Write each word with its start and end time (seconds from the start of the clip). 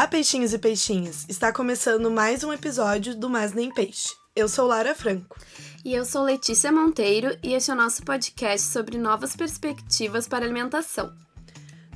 Olá, 0.00 0.08
peixinhos 0.08 0.54
e 0.54 0.58
peixinhas! 0.58 1.26
Está 1.28 1.52
começando 1.52 2.10
mais 2.10 2.42
um 2.42 2.50
episódio 2.50 3.14
do 3.14 3.28
Mas 3.28 3.52
Nem 3.52 3.70
Peixe. 3.70 4.14
Eu 4.34 4.48
sou 4.48 4.66
Lara 4.66 4.94
Franco. 4.94 5.36
E 5.84 5.92
eu 5.92 6.06
sou 6.06 6.22
Letícia 6.22 6.72
Monteiro 6.72 7.36
e 7.42 7.52
este 7.52 7.70
é 7.70 7.74
o 7.74 7.76
nosso 7.76 8.02
podcast 8.02 8.66
sobre 8.66 8.96
novas 8.96 9.36
perspectivas 9.36 10.26
para 10.26 10.42
alimentação. 10.42 11.12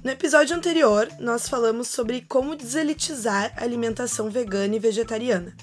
No 0.04 0.10
episódio 0.10 0.54
anterior, 0.54 1.08
nós 1.18 1.48
falamos 1.48 1.88
sobre 1.88 2.20
como 2.20 2.54
deselitizar 2.54 3.54
a 3.56 3.64
alimentação 3.64 4.28
vegana 4.28 4.76
e 4.76 4.78
vegetariana. 4.78 5.56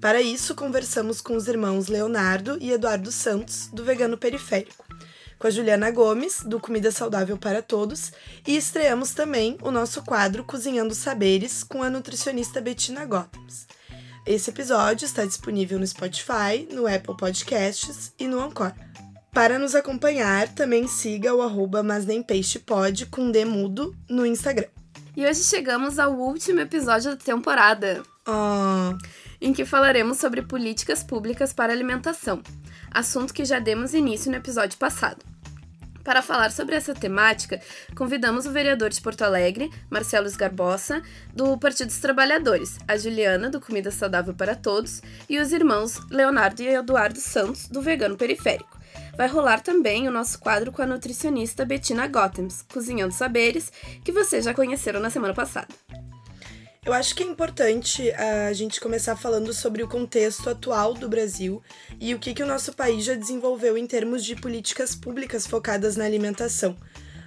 Para 0.00 0.22
isso, 0.22 0.54
conversamos 0.54 1.20
com 1.20 1.34
os 1.34 1.48
irmãos 1.48 1.88
Leonardo 1.88 2.56
e 2.60 2.70
Eduardo 2.70 3.10
Santos, 3.10 3.66
do 3.66 3.82
Vegano 3.82 4.16
Periférico 4.16 4.84
com 5.40 5.46
a 5.46 5.50
Juliana 5.50 5.90
Gomes, 5.90 6.42
do 6.42 6.60
Comida 6.60 6.92
Saudável 6.92 7.38
para 7.38 7.62
Todos, 7.62 8.12
e 8.46 8.54
estreamos 8.58 9.14
também 9.14 9.56
o 9.62 9.70
nosso 9.70 10.02
quadro 10.02 10.44
Cozinhando 10.44 10.94
Saberes 10.94 11.64
com 11.64 11.82
a 11.82 11.88
nutricionista 11.88 12.60
Bettina 12.60 13.06
Gothams. 13.06 13.66
Esse 14.26 14.50
episódio 14.50 15.06
está 15.06 15.24
disponível 15.24 15.78
no 15.78 15.86
Spotify, 15.86 16.68
no 16.70 16.86
Apple 16.86 17.16
Podcasts 17.16 18.12
e 18.18 18.26
no 18.26 18.38
Anchor. 18.38 18.70
Para 19.32 19.58
nos 19.58 19.74
acompanhar, 19.74 20.46
também 20.48 20.86
siga 20.86 21.34
o 21.34 21.40
arroba 21.40 21.82
Mas 21.82 22.04
Nem 22.04 22.22
Peixe 22.22 22.58
Pod 22.58 23.06
com 23.06 23.30
D 23.30 23.46
mudo 23.46 23.96
no 24.10 24.26
Instagram. 24.26 24.68
E 25.16 25.24
hoje 25.24 25.42
chegamos 25.44 25.98
ao 25.98 26.12
último 26.12 26.60
episódio 26.60 27.12
da 27.12 27.16
temporada. 27.16 28.02
Oh. 28.28 28.94
Em 29.40 29.54
que 29.54 29.64
falaremos 29.64 30.18
sobre 30.18 30.42
políticas 30.42 31.02
públicas 31.02 31.50
para 31.50 31.72
alimentação, 31.72 32.42
assunto 32.90 33.34
que 33.34 33.44
já 33.44 33.58
demos 33.58 33.94
início 33.94 34.30
no 34.30 34.36
episódio 34.36 34.78
passado. 34.78 35.24
Para 36.02 36.22
falar 36.22 36.50
sobre 36.50 36.74
essa 36.74 36.94
temática, 36.94 37.60
convidamos 37.94 38.46
o 38.46 38.50
vereador 38.50 38.90
de 38.90 39.00
Porto 39.00 39.22
Alegre, 39.22 39.70
Marcelo 39.90 40.26
Esgarbosa, 40.26 41.02
do 41.34 41.58
Partido 41.58 41.88
dos 41.88 41.98
Trabalhadores, 41.98 42.78
a 42.88 42.96
Juliana, 42.96 43.50
do 43.50 43.60
Comida 43.60 43.90
Saudável 43.90 44.34
para 44.34 44.54
Todos, 44.54 45.02
e 45.28 45.38
os 45.38 45.52
irmãos 45.52 46.00
Leonardo 46.10 46.62
e 46.62 46.68
Eduardo 46.68 47.20
Santos, 47.20 47.68
do 47.68 47.82
Vegano 47.82 48.16
Periférico. 48.16 48.80
Vai 49.16 49.28
rolar 49.28 49.60
também 49.60 50.08
o 50.08 50.10
nosso 50.10 50.38
quadro 50.38 50.72
com 50.72 50.82
a 50.82 50.86
nutricionista 50.86 51.64
Bettina 51.64 52.06
Gothams, 52.06 52.62
Cozinhando 52.72 53.12
Saberes, 53.12 53.70
que 54.02 54.10
vocês 54.10 54.46
já 54.46 54.54
conheceram 54.54 55.00
na 55.00 55.10
semana 55.10 55.34
passada. 55.34 55.68
Eu 56.84 56.94
acho 56.94 57.14
que 57.14 57.22
é 57.22 57.26
importante 57.26 58.10
a 58.12 58.54
gente 58.54 58.80
começar 58.80 59.14
falando 59.14 59.52
sobre 59.52 59.82
o 59.82 59.88
contexto 59.88 60.48
atual 60.48 60.94
do 60.94 61.10
Brasil 61.10 61.62
e 62.00 62.14
o 62.14 62.18
que, 62.18 62.32
que 62.32 62.42
o 62.42 62.46
nosso 62.46 62.72
país 62.72 63.04
já 63.04 63.14
desenvolveu 63.14 63.76
em 63.76 63.86
termos 63.86 64.24
de 64.24 64.34
políticas 64.34 64.94
públicas 64.94 65.46
focadas 65.46 65.94
na 65.94 66.06
alimentação. 66.06 66.74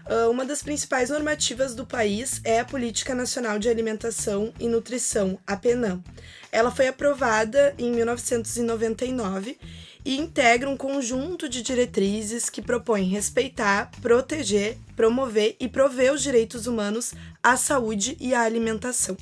Uh, 0.09 0.30
uma 0.31 0.44
das 0.44 0.64
principais 0.64 1.12
normativas 1.12 1.76
do 1.76 1.86
país 1.86 2.42
é 2.44 2.59
a 2.59 2.66
Política 2.66 3.14
Nacional 3.14 3.59
de 3.59 3.70
Alimentação 3.70 4.52
e 4.59 4.68
Nutrição, 4.68 5.38
a 5.46 5.56
PENAM. 5.56 6.04
Ela 6.52 6.72
foi 6.72 6.88
aprovada 6.88 7.76
em 7.78 7.92
1999 7.92 9.59
e 10.04 10.18
integra 10.18 10.68
um 10.68 10.76
conjunto 10.76 11.48
de 11.48 11.62
diretrizes 11.62 12.50
que 12.50 12.62
propõem 12.62 13.08
respeitar, 13.08 13.92
proteger, 14.02 14.78
promover 14.96 15.56
e 15.59 15.70
prover 15.70 16.12
os 16.12 16.24
direitos 16.24 16.66
humanos 16.66 17.14
à 17.42 17.56
saúde 17.56 18.18
e 18.20 18.34
à 18.34 18.42
alimentação. 18.42 19.16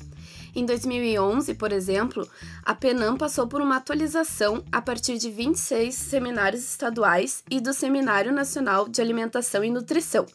Em 0.54 0.66
2011, 0.66 1.54
por 1.54 1.72
exemplo, 1.72 2.28
a 2.62 2.74
PENAM 2.74 3.16
passou 3.16 3.46
por 3.46 3.62
uma 3.62 3.76
atualização 3.76 4.62
a 4.70 4.82
partir 4.82 5.16
de 5.16 5.30
26 5.30 5.94
seminários 5.94 6.62
estaduais 6.62 7.42
e 7.50 7.58
do 7.58 7.72
Seminário 7.72 8.30
Nacional 8.30 8.86
de 8.86 9.00
Alimentação 9.00 9.64
e 9.64 9.70
Nutrição, 9.70 10.26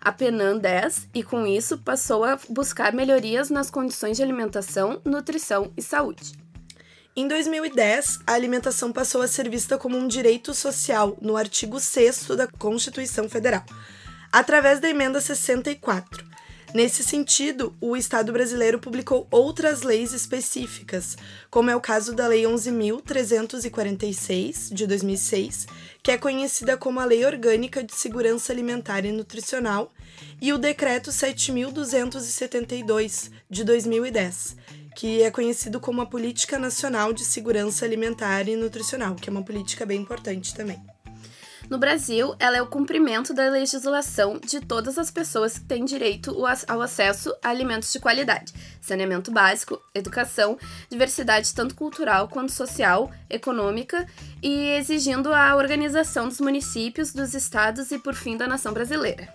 a 0.00 0.10
PENAM 0.10 0.56
10, 0.56 1.08
e 1.14 1.22
com 1.22 1.46
isso 1.46 1.76
passou 1.78 2.24
a 2.24 2.38
buscar 2.48 2.94
melhorias 2.94 3.50
nas 3.50 3.68
condições 3.68 4.16
de 4.16 4.22
alimentação, 4.22 5.02
nutrição 5.04 5.70
e 5.76 5.82
saúde. 5.82 6.32
Em 7.14 7.28
2010, 7.28 8.20
a 8.26 8.32
alimentação 8.32 8.90
passou 8.90 9.20
a 9.20 9.28
ser 9.28 9.50
vista 9.50 9.76
como 9.76 9.98
um 9.98 10.08
direito 10.08 10.54
social 10.54 11.18
no 11.20 11.36
artigo 11.36 11.78
6 11.78 12.28
da 12.36 12.46
Constituição 12.46 13.28
Federal, 13.28 13.64
através 14.32 14.80
da 14.80 14.88
emenda 14.88 15.20
64. 15.20 16.27
Nesse 16.74 17.02
sentido, 17.02 17.74
o 17.80 17.96
Estado 17.96 18.30
brasileiro 18.30 18.78
publicou 18.78 19.26
outras 19.30 19.80
leis 19.80 20.12
específicas, 20.12 21.16
como 21.50 21.70
é 21.70 21.76
o 21.76 21.80
caso 21.80 22.14
da 22.14 22.26
Lei 22.26 22.42
11.346, 22.42 24.74
de 24.74 24.86
2006, 24.86 25.66
que 26.02 26.10
é 26.10 26.18
conhecida 26.18 26.76
como 26.76 27.00
a 27.00 27.06
Lei 27.06 27.24
Orgânica 27.24 27.82
de 27.82 27.94
Segurança 27.94 28.52
Alimentar 28.52 29.06
e 29.06 29.12
Nutricional, 29.12 29.90
e 30.42 30.52
o 30.52 30.58
Decreto 30.58 31.10
7.272, 31.10 33.30
de 33.48 33.64
2010, 33.64 34.54
que 34.94 35.22
é 35.22 35.30
conhecido 35.30 35.80
como 35.80 36.02
a 36.02 36.06
Política 36.06 36.58
Nacional 36.58 37.14
de 37.14 37.24
Segurança 37.24 37.86
Alimentar 37.86 38.46
e 38.46 38.56
Nutricional, 38.56 39.14
que 39.14 39.30
é 39.30 39.32
uma 39.32 39.42
política 39.42 39.86
bem 39.86 40.02
importante 40.02 40.54
também. 40.54 40.78
No 41.68 41.76
Brasil, 41.76 42.34
ela 42.38 42.56
é 42.56 42.62
o 42.62 42.66
cumprimento 42.66 43.34
da 43.34 43.50
legislação 43.50 44.40
de 44.42 44.58
todas 44.58 44.96
as 44.96 45.10
pessoas 45.10 45.58
que 45.58 45.66
têm 45.66 45.84
direito 45.84 46.34
ao 46.66 46.80
acesso 46.80 47.34
a 47.42 47.50
alimentos 47.50 47.92
de 47.92 48.00
qualidade, 48.00 48.54
saneamento 48.80 49.30
básico, 49.30 49.78
educação, 49.94 50.58
diversidade 50.88 51.52
tanto 51.52 51.74
cultural 51.74 52.26
quanto 52.28 52.52
social, 52.52 53.12
econômica 53.28 54.06
e 54.42 54.70
exigindo 54.78 55.30
a 55.30 55.54
organização 55.56 56.26
dos 56.26 56.40
municípios, 56.40 57.12
dos 57.12 57.34
estados 57.34 57.90
e, 57.90 57.98
por 57.98 58.14
fim, 58.14 58.38
da 58.38 58.46
nação 58.46 58.72
brasileira. 58.72 59.28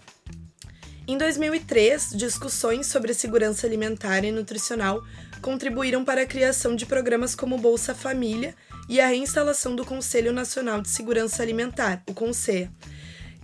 Em 1.08 1.18
2003, 1.18 2.14
discussões 2.16 2.88
sobre 2.88 3.14
segurança 3.14 3.68
alimentar 3.68 4.24
e 4.24 4.32
nutricional 4.32 5.04
contribuíram 5.44 6.06
para 6.06 6.22
a 6.22 6.26
criação 6.26 6.74
de 6.74 6.86
programas 6.86 7.36
como 7.36 7.58
Bolsa 7.58 7.94
Família 7.94 8.56
e 8.88 9.02
a 9.02 9.08
reinstalação 9.08 9.76
do 9.76 9.86
Conselho 9.86 10.32
Nacional 10.32 10.82
de 10.82 10.88
Segurança 10.88 11.44
Alimentar, 11.44 12.02
o 12.10 12.14
CONSEA. 12.14 12.72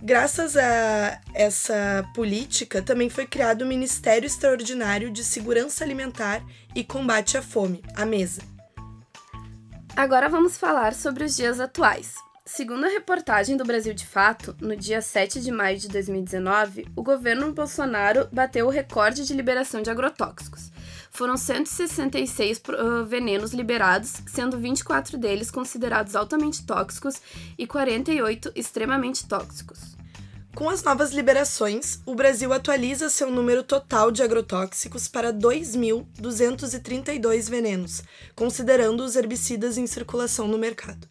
Graças 0.02 0.56
a 0.56 1.20
essa 1.34 2.08
política, 2.14 2.80
também 2.80 3.10
foi 3.10 3.26
criado 3.26 3.62
o 3.62 3.66
Ministério 3.66 4.26
Extraordinário 4.26 5.10
de 5.10 5.22
Segurança 5.22 5.84
Alimentar 5.84 6.42
e 6.74 6.82
Combate 6.82 7.36
à 7.36 7.42
Fome, 7.42 7.82
a 7.94 8.06
MESA. 8.06 8.40
Agora 9.94 10.30
vamos 10.30 10.56
falar 10.56 10.94
sobre 10.94 11.24
os 11.24 11.36
dias 11.36 11.60
atuais. 11.60 12.14
Segundo 12.46 12.86
a 12.86 12.88
reportagem 12.88 13.58
do 13.58 13.64
Brasil 13.64 13.92
de 13.92 14.06
Fato, 14.06 14.56
no 14.58 14.74
dia 14.74 15.02
7 15.02 15.38
de 15.38 15.52
maio 15.52 15.78
de 15.78 15.88
2019, 15.88 16.86
o 16.96 17.02
governo 17.02 17.52
Bolsonaro 17.52 18.26
bateu 18.32 18.66
o 18.66 18.70
recorde 18.70 19.26
de 19.26 19.34
liberação 19.34 19.82
de 19.82 19.90
agrotóxicos. 19.90 20.72
Foram 21.10 21.36
166 21.36 22.62
venenos 23.06 23.52
liberados, 23.52 24.14
sendo 24.26 24.58
24 24.58 25.18
deles 25.18 25.50
considerados 25.50 26.16
altamente 26.16 26.64
tóxicos 26.64 27.20
e 27.58 27.66
48 27.66 28.52
extremamente 28.54 29.26
tóxicos. 29.26 29.98
Com 30.54 30.68
as 30.68 30.82
novas 30.82 31.12
liberações, 31.12 32.00
o 32.04 32.14
Brasil 32.14 32.52
atualiza 32.52 33.08
seu 33.08 33.30
número 33.30 33.62
total 33.62 34.10
de 34.10 34.22
agrotóxicos 34.22 35.06
para 35.06 35.32
2.232 35.32 37.48
venenos, 37.48 38.02
considerando 38.34 39.04
os 39.04 39.14
herbicidas 39.14 39.78
em 39.78 39.86
circulação 39.86 40.48
no 40.48 40.58
mercado. 40.58 41.06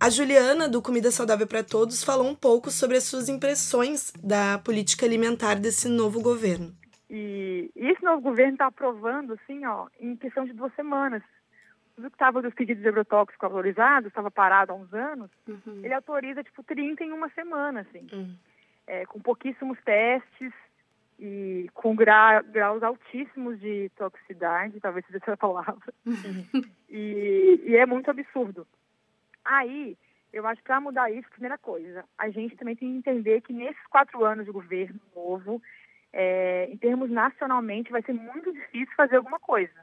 A 0.00 0.10
Juliana, 0.10 0.68
do 0.68 0.82
Comida 0.82 1.12
Saudável 1.12 1.46
para 1.46 1.62
Todos, 1.62 2.02
falou 2.02 2.26
um 2.26 2.34
pouco 2.34 2.68
sobre 2.70 2.96
as 2.96 3.04
suas 3.04 3.28
impressões 3.28 4.12
da 4.22 4.58
política 4.58 5.06
alimentar 5.06 5.54
desse 5.54 5.88
novo 5.88 6.20
governo. 6.20 6.74
E, 7.08 7.70
esse 7.76 8.02
novo 8.02 8.22
governo 8.22 8.52
está 8.52 8.66
aprovando, 8.66 9.34
assim, 9.34 9.64
ó, 9.66 9.88
em 10.00 10.16
questão 10.16 10.44
de 10.44 10.52
duas 10.52 10.74
semanas. 10.74 11.22
Tudo 11.94 12.10
que 12.10 12.16
estava 12.16 12.42
dos 12.42 12.54
pedidos 12.54 12.82
de 12.82 12.88
agrotóxicos 12.88 13.48
valorizados, 13.48 14.08
estava 14.08 14.30
parado 14.30 14.72
há 14.72 14.74
uns 14.74 14.92
anos, 14.92 15.30
uhum. 15.46 15.80
ele 15.84 15.94
autoriza, 15.94 16.42
tipo, 16.42 16.62
30 16.62 17.04
em 17.04 17.12
uma 17.12 17.28
semana, 17.30 17.80
assim. 17.80 18.06
Uhum. 18.12 18.36
É, 18.86 19.06
com 19.06 19.20
pouquíssimos 19.20 19.78
testes 19.82 20.52
e 21.18 21.70
com 21.72 21.94
gra 21.94 22.42
graus 22.42 22.82
altíssimos 22.82 23.60
de 23.60 23.90
toxicidade, 23.96 24.80
talvez 24.80 25.06
seja 25.06 25.18
essa 25.18 25.36
palavra. 25.36 25.94
Uhum. 26.04 26.44
E, 26.96 27.60
e 27.64 27.76
é 27.76 27.84
muito 27.86 28.08
absurdo. 28.08 28.64
Aí, 29.44 29.98
eu 30.32 30.46
acho 30.46 30.60
que 30.60 30.66
para 30.68 30.80
mudar 30.80 31.10
isso, 31.10 31.28
primeira 31.30 31.58
coisa, 31.58 32.04
a 32.16 32.28
gente 32.30 32.56
também 32.56 32.76
tem 32.76 32.88
que 32.88 32.98
entender 32.98 33.40
que 33.40 33.52
nesses 33.52 33.84
quatro 33.88 34.24
anos 34.24 34.44
de 34.44 34.52
governo 34.52 35.00
novo, 35.12 35.60
é, 36.16 36.68
em 36.70 36.76
termos 36.76 37.10
nacionalmente, 37.10 37.90
vai 37.90 38.00
ser 38.02 38.12
muito 38.12 38.52
difícil 38.52 38.94
fazer 38.96 39.16
alguma 39.16 39.40
coisa. 39.40 39.74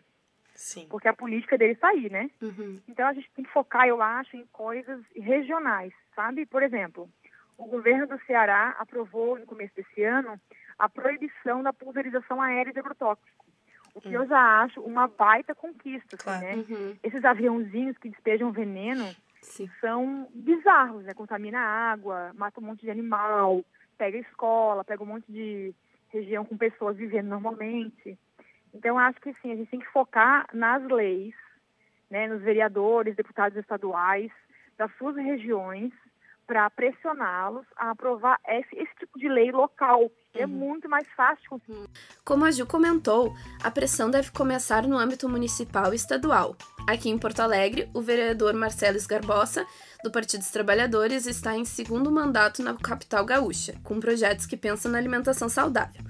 Sim. 0.56 0.88
Porque 0.90 1.08
a 1.08 1.14
política 1.14 1.58
dele 1.58 1.74
está 1.74 1.90
aí, 1.90 2.10
né? 2.10 2.30
Uhum. 2.42 2.80
Então 2.88 3.06
a 3.06 3.14
gente 3.14 3.30
tem 3.36 3.44
que 3.44 3.52
focar, 3.52 3.86
eu 3.88 4.02
acho, 4.02 4.38
em 4.38 4.46
coisas 4.48 5.04
regionais, 5.16 5.92
sabe? 6.16 6.46
Por 6.46 6.64
exemplo, 6.64 7.10
o 7.58 7.66
governo 7.66 8.08
do 8.08 8.18
Ceará 8.26 8.76
aprovou 8.80 9.38
no 9.38 9.46
começo 9.46 9.76
desse 9.76 10.04
ano 10.04 10.40
a 10.80 10.88
proibição 10.88 11.62
da 11.62 11.74
pulverização 11.74 12.42
aérea 12.42 12.72
de 12.72 12.80
agrotóxico. 12.80 13.46
O 13.94 14.00
que 14.00 14.08
uhum. 14.08 14.24
eu 14.24 14.28
já 14.28 14.62
acho 14.62 14.80
uma 14.82 15.08
baita 15.10 15.54
conquista, 15.54 16.16
assim, 16.16 16.24
claro. 16.24 16.46
né? 16.46 16.66
Uhum. 16.70 16.96
Esses 17.04 17.26
aviãozinhos 17.26 17.98
que 17.98 18.10
despejam 18.10 18.52
veneno 18.52 19.14
Sim. 19.42 19.70
são 19.82 20.30
bizarros, 20.34 21.04
né? 21.04 21.14
Contamina 21.14 21.60
a 21.60 21.92
água, 21.92 22.32
mata 22.36 22.62
um 22.62 22.64
monte 22.64 22.82
de 22.82 22.90
animal, 22.90 23.66
pega 23.98 24.18
escola, 24.18 24.86
pega 24.86 25.04
um 25.04 25.08
monte 25.08 25.30
de 25.30 25.76
região 26.12 26.46
com 26.46 26.58
pessoas 26.58 26.98
vivendo 26.98 27.28
normalmente. 27.28 28.18
Então, 28.74 28.98
acho 28.98 29.20
que 29.20 29.34
sim, 29.42 29.52
a 29.52 29.56
gente 29.56 29.70
tem 29.70 29.80
que 29.80 29.92
focar 29.92 30.48
nas 30.54 30.84
leis, 30.84 31.34
né, 32.10 32.28
nos 32.28 32.42
vereadores, 32.42 33.16
deputados 33.16 33.58
estaduais 33.58 34.32
das 34.78 34.94
suas 34.98 35.16
regiões, 35.16 35.92
para 36.52 36.70
pressioná-los 36.72 37.66
a 37.78 37.92
aprovar 37.92 38.38
esse, 38.46 38.76
esse, 38.76 38.94
tipo 39.00 39.18
de 39.18 39.30
lei 39.30 39.54
local. 39.54 40.12
É 40.34 40.40
uhum. 40.40 40.44
É 40.44 40.46
muito 40.46 40.90
mais 40.90 41.08
fácil. 41.16 41.62
Como 42.26 42.44
a 42.44 42.52
Ju 42.52 42.66
comentou, 42.66 43.34
a 43.64 43.72
pressão 43.72 44.12
deve 44.12 44.32
começar 44.32 44.86
no 44.86 44.98
âmbito 44.98 45.30
municipal 45.30 45.94
e 45.94 45.96
estadual. 45.96 46.58
Aqui 46.86 47.10
em 47.10 47.18
Porto 47.18 47.40
Alegre, 47.40 47.90
o 47.94 48.02
vereador 48.02 48.54
Marcelo 48.54 48.98
Esgarbosa, 48.98 49.66
do 50.04 50.12
Partido 50.12 50.42
dos 50.42 50.52
Trabalhadores, 50.52 51.26
está 51.26 51.56
em 51.56 51.64
segundo 51.64 52.12
mandato 52.12 52.62
na 52.62 52.74
capital 52.74 53.24
gaúcha, 53.24 53.74
com 53.82 54.02
projetos 54.02 54.46
que 54.46 54.58
pensam 54.58 54.92
na 54.92 54.98
alimentação 54.98 55.48
saudável. 55.48 56.04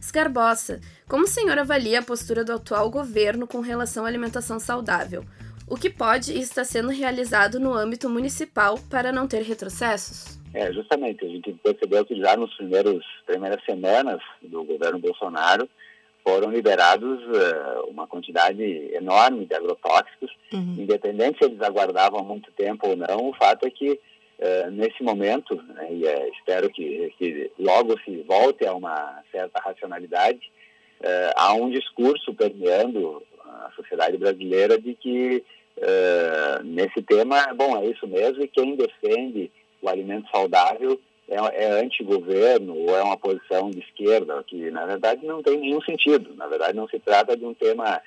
Esgarbosa, 0.00 0.80
como 1.06 1.24
o 1.24 1.28
senhor 1.28 1.58
avalia 1.58 1.98
a 1.98 2.02
postura 2.02 2.42
do 2.42 2.54
atual 2.54 2.90
governo 2.90 3.46
com 3.46 3.60
relação 3.60 4.06
à 4.06 4.08
alimentação 4.08 4.58
saudável? 4.58 5.22
O 5.68 5.76
que 5.76 5.90
pode 5.90 6.32
e 6.32 6.40
está 6.40 6.64
sendo 6.64 6.90
realizado 6.90 7.58
no 7.58 7.72
âmbito 7.72 8.08
municipal 8.08 8.78
para 8.90 9.12
não 9.12 9.26
ter 9.26 9.42
retrocessos? 9.42 10.38
É, 10.54 10.70
justamente, 10.72 11.24
a 11.24 11.28
gente 11.28 11.52
percebeu 11.62 12.04
que 12.04 12.14
já 12.16 12.36
nos 12.36 12.54
primeiros 12.54 13.04
primeiras 13.26 13.64
semanas 13.64 14.20
do 14.42 14.62
governo 14.64 14.98
Bolsonaro 14.98 15.68
foram 16.24 16.50
liberados 16.50 17.20
uh, 17.24 17.90
uma 17.90 18.06
quantidade 18.06 18.62
enorme 18.94 19.46
de 19.46 19.54
agrotóxicos, 19.54 20.30
uhum. 20.52 20.76
independente 20.78 21.38
se 21.38 21.44
eles 21.44 21.60
aguardavam 21.60 22.20
há 22.20 22.22
muito 22.22 22.50
tempo 22.52 22.88
ou 22.88 22.96
não, 22.96 23.30
o 23.30 23.34
fato 23.34 23.66
é 23.66 23.70
que 23.70 23.90
uh, 23.90 24.70
nesse 24.70 25.02
momento, 25.02 25.56
né, 25.74 25.88
e 25.90 26.04
uh, 26.04 26.32
espero 26.38 26.70
que, 26.70 27.12
que, 27.18 27.50
logo 27.58 27.98
se 28.00 28.22
volte 28.22 28.64
a 28.66 28.72
uma 28.74 29.22
certa 29.30 29.60
racionalidade, 29.60 30.40
há 31.34 31.52
um 31.54 31.68
discurso 31.68 32.32
permeando 32.32 33.24
a 33.66 33.70
sociedade 33.76 34.16
brasileira 34.16 34.78
de 34.78 34.94
que 34.94 35.44
uh, 35.78 36.64
nesse 36.64 37.02
tema, 37.02 37.52
bom, 37.54 37.76
é 37.78 37.86
isso 37.86 38.06
mesmo, 38.06 38.42
e 38.42 38.48
quem 38.48 38.76
defende 38.76 39.50
o 39.80 39.88
alimento 39.88 40.30
saudável 40.30 41.00
é, 41.28 41.64
é 41.64 41.80
anti-governo 41.80 42.76
ou 42.76 42.96
é 42.96 43.02
uma 43.02 43.16
posição 43.16 43.70
de 43.70 43.80
esquerda, 43.80 44.42
que 44.46 44.70
na 44.70 44.84
verdade 44.86 45.24
não 45.26 45.42
tem 45.42 45.58
nenhum 45.58 45.80
sentido. 45.82 46.34
Na 46.34 46.46
verdade, 46.46 46.76
não 46.76 46.88
se 46.88 46.98
trata 46.98 47.36
de 47.36 47.44
um 47.44 47.54
tema 47.54 48.00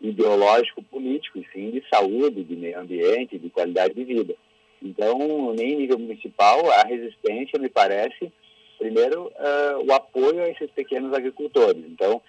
ideológico 0.00 0.82
político, 0.82 1.38
e 1.38 1.46
sim 1.52 1.70
de 1.70 1.82
saúde, 1.88 2.42
de 2.42 2.56
meio 2.56 2.78
ambiente, 2.80 3.38
de 3.38 3.48
qualidade 3.50 3.94
de 3.94 4.04
vida. 4.04 4.34
Então, 4.82 5.54
nem 5.54 5.74
em 5.74 5.76
nível 5.76 5.98
municipal, 5.98 6.58
a 6.72 6.82
resistência, 6.82 7.58
me 7.58 7.68
parece, 7.68 8.32
primeiro, 8.78 9.26
uh, 9.26 9.86
o 9.86 9.92
apoio 9.92 10.42
a 10.42 10.48
esses 10.48 10.68
pequenos 10.72 11.14
agricultores. 11.14 11.84
Então, 11.86 12.20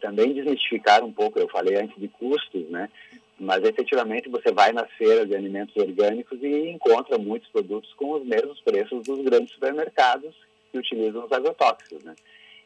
também 0.00 0.32
desmistificar 0.32 1.04
um 1.04 1.12
pouco, 1.12 1.38
eu 1.38 1.48
falei 1.48 1.76
antes 1.76 1.98
de 1.98 2.08
custos, 2.08 2.68
né? 2.70 2.88
Mas 3.38 3.64
efetivamente 3.64 4.28
você 4.28 4.52
vai 4.52 4.72
nas 4.72 4.90
feiras 4.92 5.28
de 5.28 5.34
alimentos 5.34 5.76
orgânicos 5.76 6.38
e 6.42 6.70
encontra 6.70 7.18
muitos 7.18 7.48
produtos 7.50 7.92
com 7.94 8.12
os 8.12 8.24
mesmos 8.24 8.60
preços 8.60 9.02
dos 9.02 9.22
grandes 9.24 9.52
supermercados 9.52 10.34
que 10.70 10.78
utilizam 10.78 11.24
os 11.24 11.32
agrotóxicos, 11.32 12.02
né? 12.04 12.14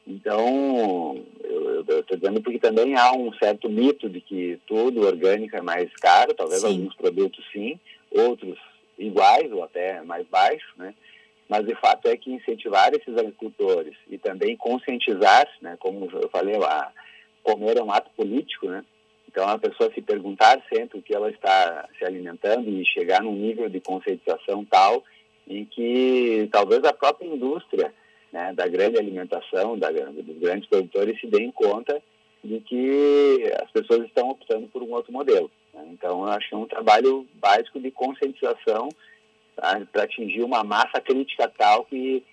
Então, 0.07 1.23
eu 1.45 2.01
estou 2.01 2.17
dizendo 2.17 2.41
porque 2.41 2.59
também 2.59 2.97
há 2.97 3.13
um 3.13 3.31
certo 3.35 3.69
mito 3.69 4.09
de 4.09 4.23
que 4.23 4.59
tudo 4.67 5.07
orgânico 5.07 5.55
é 5.55 5.61
mais 5.61 5.93
caro, 5.97 6.33
talvez 6.33 6.63
sim. 6.63 6.67
alguns 6.67 6.95
produtos 6.95 7.45
sim, 7.53 7.79
outros 8.11 8.59
iguais 8.99 9.53
ou 9.53 9.63
até 9.63 10.01
mais 10.03 10.27
baixos, 10.27 10.73
né? 10.77 10.95
Mas 11.47 11.67
o 11.67 11.77
fato 11.77 12.09
é 12.09 12.17
que 12.17 12.33
incentivar 12.33 12.91
esses 12.95 13.17
agricultores 13.17 13.95
e 14.09 14.17
também 14.17 14.57
conscientizar, 14.57 15.47
né? 15.61 15.77
Como 15.79 16.09
eu 16.11 16.29
falei, 16.31 16.57
a 16.57 16.91
comer 17.53 17.79
é 17.79 17.83
um 17.83 17.93
ato 17.93 18.11
político, 18.17 18.67
né? 18.67 18.85
Então, 19.29 19.49
a 19.49 19.59
pessoa 19.59 19.93
se 19.93 20.01
perguntar 20.01 20.61
sempre 20.73 20.99
o 20.99 21.03
que 21.03 21.15
ela 21.15 21.31
está 21.31 21.89
se 21.99 22.05
alimentando 22.05 22.69
e 22.69 22.85
chegar 22.85 23.23
num 23.23 23.35
nível 23.35 23.69
de 23.69 23.81
conscientização 23.81 24.65
tal 24.65 25.05
em 25.47 25.65
que 25.65 26.49
talvez 26.53 26.83
a 26.85 26.93
própria 26.93 27.27
indústria 27.27 27.93
né, 28.33 28.53
da 28.55 28.67
grande 28.67 28.99
alimentação, 28.99 29.79
da, 29.79 29.91
dos 29.91 30.39
grandes 30.39 30.69
produtores, 30.69 31.19
se 31.21 31.27
deem 31.27 31.51
conta 31.51 32.03
de 32.45 32.61
que 32.61 33.53
as 33.63 33.71
pessoas 33.71 34.07
estão 34.07 34.29
optando 34.31 34.69
por 34.69 34.83
um 34.83 34.93
outro 34.93 35.13
modelo. 35.13 35.51
Né? 35.73 35.87
Então, 35.93 36.23
eu 36.23 36.33
acho 36.33 36.49
que 36.49 36.55
é 36.55 36.59
um 36.59 36.67
trabalho 36.67 37.27
básico 37.35 37.81
de 37.81 37.91
conscientização 37.91 38.89
tá, 39.57 39.81
para 39.93 40.05
atingir 40.05 40.43
uma 40.43 40.63
massa 40.63 41.01
crítica 41.01 41.51
tal 41.57 41.85
que, 41.85 42.25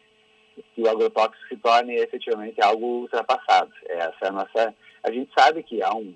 que 0.73 0.81
o 0.81 0.89
agrotóxico 0.89 1.47
se 1.47 1.57
torne 1.57 1.95
efetivamente 1.95 2.61
algo 2.61 3.01
ultrapassado. 3.01 3.71
Essa 3.87 4.17
é 4.23 4.27
a 4.27 4.31
nossa. 4.31 4.75
A 5.05 5.11
gente 5.11 5.29
sabe 5.37 5.61
que 5.61 5.83
há 5.83 5.93
um, 5.93 6.13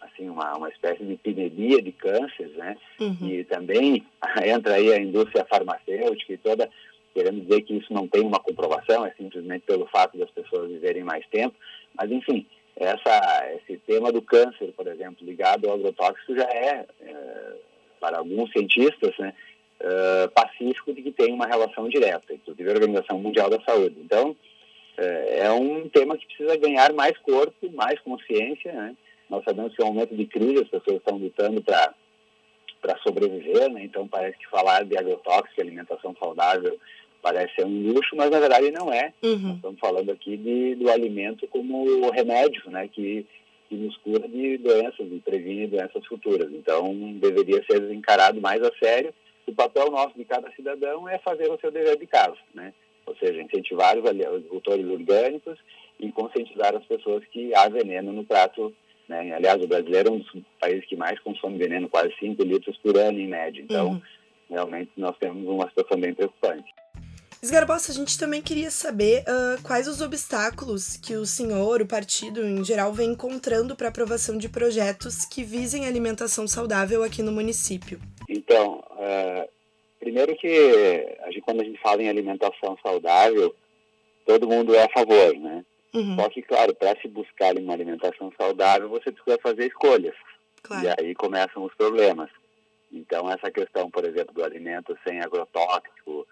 assim 0.00 0.28
uma, 0.28 0.56
uma 0.56 0.68
espécie 0.68 1.04
de 1.04 1.12
epidemia 1.12 1.82
de 1.82 1.92
cânceres, 1.92 2.54
né? 2.56 2.76
Uhum. 2.98 3.28
E 3.28 3.44
também 3.44 4.04
entra 4.44 4.74
aí 4.74 4.92
a 4.92 4.98
indústria 4.98 5.44
farmacêutica 5.44 6.32
e 6.32 6.38
toda 6.38 6.68
querendo 7.12 7.42
dizer 7.42 7.62
que 7.62 7.74
isso 7.74 7.92
não 7.92 8.08
tem 8.08 8.22
uma 8.22 8.40
comprovação, 8.40 9.06
é 9.06 9.12
simplesmente 9.12 9.64
pelo 9.64 9.86
fato 9.86 10.18
das 10.18 10.28
pessoas 10.30 10.68
viverem 10.68 11.04
mais 11.04 11.24
tempo. 11.28 11.54
Mas 11.96 12.10
enfim, 12.10 12.44
essa 12.76 13.52
esse 13.54 13.78
tema 13.86 14.10
do 14.10 14.20
câncer, 14.20 14.72
por 14.76 14.86
exemplo, 14.88 15.24
ligado 15.24 15.68
ao 15.68 15.76
agrotóxico 15.76 16.34
já 16.34 16.48
é, 16.50 16.84
é 17.00 17.52
para 18.00 18.18
alguns 18.18 18.50
cientistas, 18.50 19.16
né? 19.18 19.32
Uh, 19.80 20.30
pacífico 20.30 20.94
de 20.94 21.02
que 21.02 21.12
tem 21.12 21.32
uma 21.32 21.46
relação 21.46 21.88
direta, 21.88 22.32
inclusive 22.32 22.68
a 22.70 22.72
Organização 22.72 23.18
Mundial 23.18 23.50
da 23.50 23.60
Saúde. 23.60 23.96
Então, 24.02 24.34
é, 24.96 25.38
é 25.40 25.52
um 25.52 25.88
tema 25.88 26.16
que 26.16 26.26
precisa 26.26 26.56
ganhar 26.56 26.92
mais 26.92 27.16
corpo, 27.18 27.70
mais 27.72 27.98
consciência, 28.00 28.72
né? 28.72 28.96
Nós 29.28 29.42
sabemos 29.44 29.74
que 29.74 29.82
é 29.82 29.84
um 29.84 29.92
momento 29.92 30.14
de 30.14 30.26
crise, 30.26 30.62
as 30.62 30.68
pessoas 30.68 30.96
estão 30.96 31.16
lutando 31.16 31.62
para 31.62 31.94
para 32.80 32.98
sobreviver, 32.98 33.70
né? 33.70 33.82
Então 33.82 34.06
parece 34.06 34.36
que 34.36 34.46
falar 34.48 34.84
de 34.84 34.94
agrotóxico, 34.94 35.58
alimentação 35.58 36.14
saudável, 36.18 36.78
parece 37.22 37.54
ser 37.54 37.64
um 37.64 37.92
luxo, 37.92 38.14
mas 38.14 38.30
na 38.30 38.38
verdade 38.38 38.70
não 38.70 38.92
é. 38.92 39.10
Uhum. 39.22 39.54
estamos 39.54 39.80
falando 39.80 40.10
aqui 40.10 40.36
de, 40.36 40.74
do 40.74 40.90
alimento 40.90 41.48
como 41.48 42.10
remédio, 42.10 42.62
né? 42.70 42.86
Que, 42.88 43.26
que 43.70 43.74
nos 43.74 43.96
cura 43.96 44.28
de 44.28 44.58
doenças 44.58 45.06
e 45.10 45.18
previne 45.24 45.66
doenças 45.66 46.04
futuras. 46.06 46.52
Então 46.52 46.94
deveria 47.14 47.64
ser 47.64 47.90
encarado 47.90 48.38
mais 48.42 48.62
a 48.62 48.70
sério. 48.78 49.14
O 49.46 49.54
papel 49.54 49.90
nosso 49.90 50.14
de 50.16 50.24
cada 50.26 50.50
cidadão 50.52 51.08
é 51.08 51.18
fazer 51.18 51.50
o 51.50 51.58
seu 51.58 51.70
dever 51.70 51.96
de 51.96 52.06
casa, 52.06 52.36
né? 52.54 52.74
Ou 53.06 53.16
seja, 53.16 53.42
incentivar 53.42 53.98
os 53.98 54.06
agricultores 54.08 54.86
orgânicos 54.86 55.58
e 56.00 56.10
conscientizar 56.12 56.74
as 56.74 56.84
pessoas 56.84 57.24
que 57.26 57.54
há 57.54 57.68
veneno 57.68 58.12
no 58.12 58.24
prato 58.24 58.74
né? 59.08 59.34
Aliás, 59.34 59.62
o 59.62 59.66
brasileiro 59.66 60.08
é 60.08 60.12
um 60.12 60.18
dos 60.18 60.42
países 60.60 60.86
que 60.86 60.96
mais 60.96 61.18
consome 61.20 61.58
veneno, 61.58 61.88
quase 61.88 62.14
5 62.18 62.42
litros 62.42 62.76
por 62.78 62.96
ano 62.96 63.18
em 63.18 63.28
média. 63.28 63.60
Então, 63.62 63.88
uhum. 63.88 64.02
realmente, 64.48 64.90
nós 64.96 65.16
temos 65.18 65.46
uma 65.46 65.68
situação 65.68 65.98
bem 65.98 66.14
preocupante. 66.14 66.72
Esgarbosa, 67.42 67.92
a 67.92 67.94
gente 67.94 68.18
também 68.18 68.40
queria 68.40 68.70
saber 68.70 69.22
uh, 69.22 69.62
quais 69.62 69.86
os 69.86 70.00
obstáculos 70.00 70.96
que 70.96 71.14
o 71.14 71.26
senhor, 71.26 71.82
o 71.82 71.86
partido 71.86 72.42
em 72.42 72.64
geral, 72.64 72.90
vem 72.90 73.10
encontrando 73.10 73.76
para 73.76 73.88
aprovação 73.88 74.38
de 74.38 74.48
projetos 74.48 75.26
que 75.26 75.44
visem 75.44 75.86
alimentação 75.86 76.48
saudável 76.48 77.02
aqui 77.02 77.22
no 77.22 77.30
município. 77.30 78.00
Então, 78.30 78.82
uh, 78.92 79.48
primeiro 80.04 80.36
que 80.36 81.16
a 81.20 81.30
gente, 81.30 81.40
quando 81.40 81.62
a 81.62 81.64
gente 81.64 81.80
fala 81.80 82.02
em 82.02 82.08
alimentação 82.08 82.76
saudável, 82.82 83.54
todo 84.26 84.46
mundo 84.46 84.74
é 84.74 84.84
a 84.84 84.88
favor, 84.90 85.34
né? 85.38 85.64
Uhum. 85.94 86.16
Só 86.16 86.28
que, 86.28 86.42
claro, 86.42 86.74
para 86.74 87.00
se 87.00 87.08
buscar 87.08 87.56
uma 87.56 87.72
alimentação 87.72 88.30
saudável, 88.38 88.88
você 88.88 89.10
precisa 89.10 89.38
fazer 89.42 89.66
escolhas. 89.66 90.14
Claro. 90.62 90.84
E 90.84 90.88
aí 90.98 91.14
começam 91.14 91.64
os 91.64 91.74
problemas. 91.74 92.28
Então, 92.92 93.30
essa 93.30 93.50
questão, 93.50 93.90
por 93.90 94.04
exemplo, 94.04 94.34
do 94.34 94.44
alimento 94.44 94.96
sem 95.06 95.20
agrotóxico, 95.20 96.26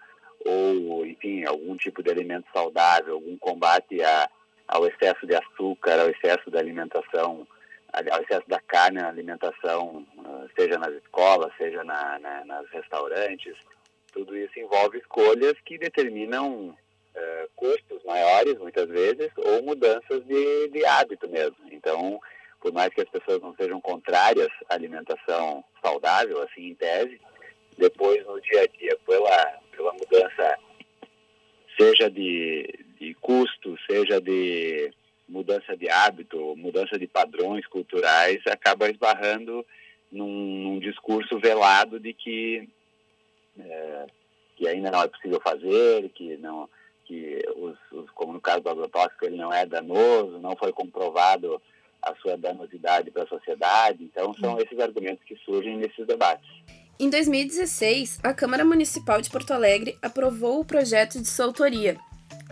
ou, 0.45 1.05
enfim, 1.05 1.45
algum 1.45 1.75
tipo 1.75 2.03
de 2.03 2.11
alimento 2.11 2.45
saudável, 2.53 3.15
algum 3.15 3.37
combate 3.37 4.01
a, 4.03 4.29
ao 4.67 4.85
excesso 4.85 5.25
de 5.25 5.35
açúcar, 5.35 5.99
ao 5.99 6.09
excesso 6.09 6.51
da 6.51 6.59
alimentação, 6.59 7.47
ao 7.93 8.21
excesso 8.21 8.47
da 8.47 8.59
carne 8.59 8.99
na 8.99 9.09
alimentação, 9.09 10.05
ah, 10.25 10.47
seja 10.57 10.77
nas 10.79 10.93
escolas, 10.95 11.51
seja 11.57 11.83
na, 11.83 12.17
na, 12.19 12.45
nas 12.45 12.67
restaurantes, 12.69 13.55
tudo 14.11 14.35
isso 14.35 14.59
envolve 14.59 14.97
escolhas 14.97 15.53
que 15.65 15.77
determinam 15.77 16.69
uh, 16.69 17.49
custos 17.55 18.03
maiores, 18.03 18.57
muitas 18.59 18.87
vezes, 18.87 19.31
ou 19.37 19.63
mudanças 19.63 20.23
de, 20.25 20.67
de 20.69 20.85
hábito 20.85 21.27
mesmo. 21.27 21.57
Então, 21.71 22.19
por 22.61 22.71
mais 22.71 22.93
que 22.93 23.01
as 23.01 23.09
pessoas 23.09 23.41
não 23.41 23.55
sejam 23.55 23.81
contrárias 23.81 24.49
à 24.69 24.75
alimentação 24.75 25.63
saudável, 25.83 26.41
assim, 26.43 26.69
em 26.69 26.75
tese, 26.75 27.19
depois 27.77 28.23
no 28.25 28.39
dia 28.41 28.61
a 28.61 28.67
dia, 28.67 28.97
pela, 29.05 29.59
pela 29.75 29.93
mudança, 29.93 30.57
seja 31.79 32.09
de, 32.09 32.85
de 32.99 33.15
custo, 33.15 33.75
seja 33.89 34.21
de 34.21 34.93
mudança 35.27 35.75
de 35.75 35.89
hábito, 35.89 36.55
mudança 36.55 36.97
de 36.97 37.07
padrões 37.07 37.65
culturais, 37.67 38.41
acaba 38.47 38.89
esbarrando 38.89 39.65
num, 40.11 40.27
num 40.27 40.79
discurso 40.79 41.39
velado 41.39 41.99
de 41.99 42.13
que, 42.13 42.69
é, 43.59 44.05
que 44.55 44.67
ainda 44.67 44.91
não 44.91 45.01
é 45.01 45.07
possível 45.07 45.41
fazer, 45.41 46.09
que 46.09 46.37
não 46.37 46.69
que, 47.05 47.43
os, 47.57 47.77
os, 47.91 48.09
como 48.11 48.33
no 48.33 48.41
caso 48.41 48.61
do 48.61 48.69
agrotóxico, 48.69 49.25
ele 49.25 49.37
não 49.37 49.51
é 49.53 49.65
danoso, 49.65 50.39
não 50.39 50.55
foi 50.55 50.71
comprovado 50.71 51.61
a 52.01 52.15
sua 52.15 52.37
danosidade 52.37 53.11
para 53.11 53.23
a 53.23 53.27
sociedade. 53.27 54.03
Então, 54.03 54.33
são 54.35 54.59
esses 54.59 54.77
argumentos 54.79 55.23
que 55.25 55.35
surgem 55.37 55.77
nesses 55.77 56.05
debates. 56.05 56.49
Em 56.99 57.09
2016, 57.09 58.19
a 58.23 58.33
Câmara 58.33 58.63
Municipal 58.63 59.21
de 59.21 59.29
Porto 59.29 59.51
Alegre 59.51 59.97
aprovou 60.01 60.59
o 60.59 60.65
projeto 60.65 61.19
de 61.19 61.27
sua 61.27 61.45
autoria, 61.45 61.97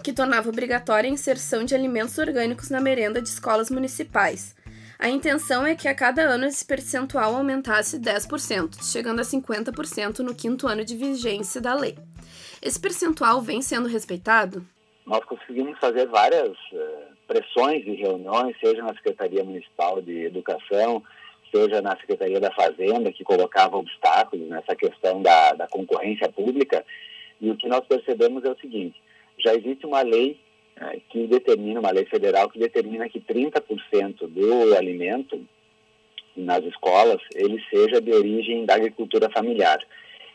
que 0.01 0.13
tornava 0.13 0.49
obrigatória 0.49 1.09
a 1.09 1.13
inserção 1.13 1.63
de 1.63 1.75
alimentos 1.75 2.17
orgânicos 2.17 2.69
na 2.69 2.81
merenda 2.81 3.21
de 3.21 3.29
escolas 3.29 3.69
municipais. 3.69 4.55
A 4.97 5.09
intenção 5.09 5.65
é 5.65 5.75
que 5.75 5.87
a 5.87 5.95
cada 5.95 6.21
ano 6.21 6.45
esse 6.45 6.63
percentual 6.63 7.35
aumentasse 7.35 7.99
10%, 7.99 8.83
chegando 8.83 9.19
a 9.19 9.23
50% 9.23 10.19
no 10.19 10.35
quinto 10.35 10.67
ano 10.67 10.85
de 10.85 10.95
vigência 10.95 11.59
da 11.59 11.73
lei. 11.73 11.97
Esse 12.61 12.79
percentual 12.79 13.41
vem 13.41 13.61
sendo 13.61 13.87
respeitado? 13.87 14.63
Nós 15.05 15.23
conseguimos 15.25 15.79
fazer 15.79 16.07
várias 16.07 16.51
uh, 16.51 17.11
pressões 17.27 17.83
e 17.87 17.95
reuniões, 17.95 18.55
seja 18.59 18.83
na 18.83 18.93
Secretaria 18.93 19.43
Municipal 19.43 20.01
de 20.01 20.25
Educação, 20.25 21.01
seja 21.51 21.81
na 21.81 21.95
Secretaria 21.97 22.39
da 22.39 22.51
Fazenda, 22.53 23.11
que 23.11 23.23
colocava 23.23 23.77
obstáculos 23.77 24.47
nessa 24.47 24.75
questão 24.75 25.21
da, 25.21 25.53
da 25.53 25.67
concorrência 25.67 26.31
pública. 26.31 26.85
E 27.41 27.49
o 27.49 27.57
que 27.57 27.67
nós 27.67 27.83
percebemos 27.87 28.43
é 28.45 28.51
o 28.51 28.59
seguinte: 28.59 29.01
já 29.43 29.53
existe 29.55 29.85
uma 29.85 30.01
lei 30.01 30.39
uh, 30.77 31.01
que 31.09 31.27
determina, 31.27 31.79
uma 31.79 31.91
lei 31.91 32.05
federal 32.05 32.49
que 32.49 32.59
determina 32.59 33.09
que 33.09 33.19
30% 33.19 34.27
do 34.27 34.75
alimento 34.75 35.45
nas 36.35 36.63
escolas 36.63 37.21
ele 37.33 37.61
seja 37.69 38.01
de 38.01 38.11
origem 38.13 38.65
da 38.65 38.75
agricultura 38.75 39.29
familiar. 39.29 39.79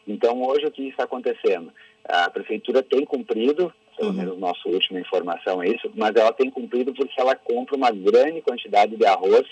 Então, 0.06 0.42
hoje, 0.42 0.66
o 0.66 0.70
que 0.70 0.88
está 0.88 1.04
acontecendo? 1.04 1.72
A 2.04 2.30
prefeitura 2.30 2.82
tem 2.82 3.04
cumprido 3.04 3.72
pelo 3.96 4.10
uhum. 4.10 4.16
menos 4.16 4.38
nossa 4.38 4.68
última 4.68 5.00
informação 5.00 5.62
é 5.62 5.68
isso, 5.68 5.90
mas 5.94 6.14
ela 6.14 6.32
tem 6.32 6.50
cumprido 6.50 6.92
porque 6.92 7.18
ela 7.18 7.34
compra 7.34 7.76
uma 7.76 7.90
grande 7.90 8.42
quantidade 8.42 8.94
de 8.94 9.06
arroz, 9.06 9.46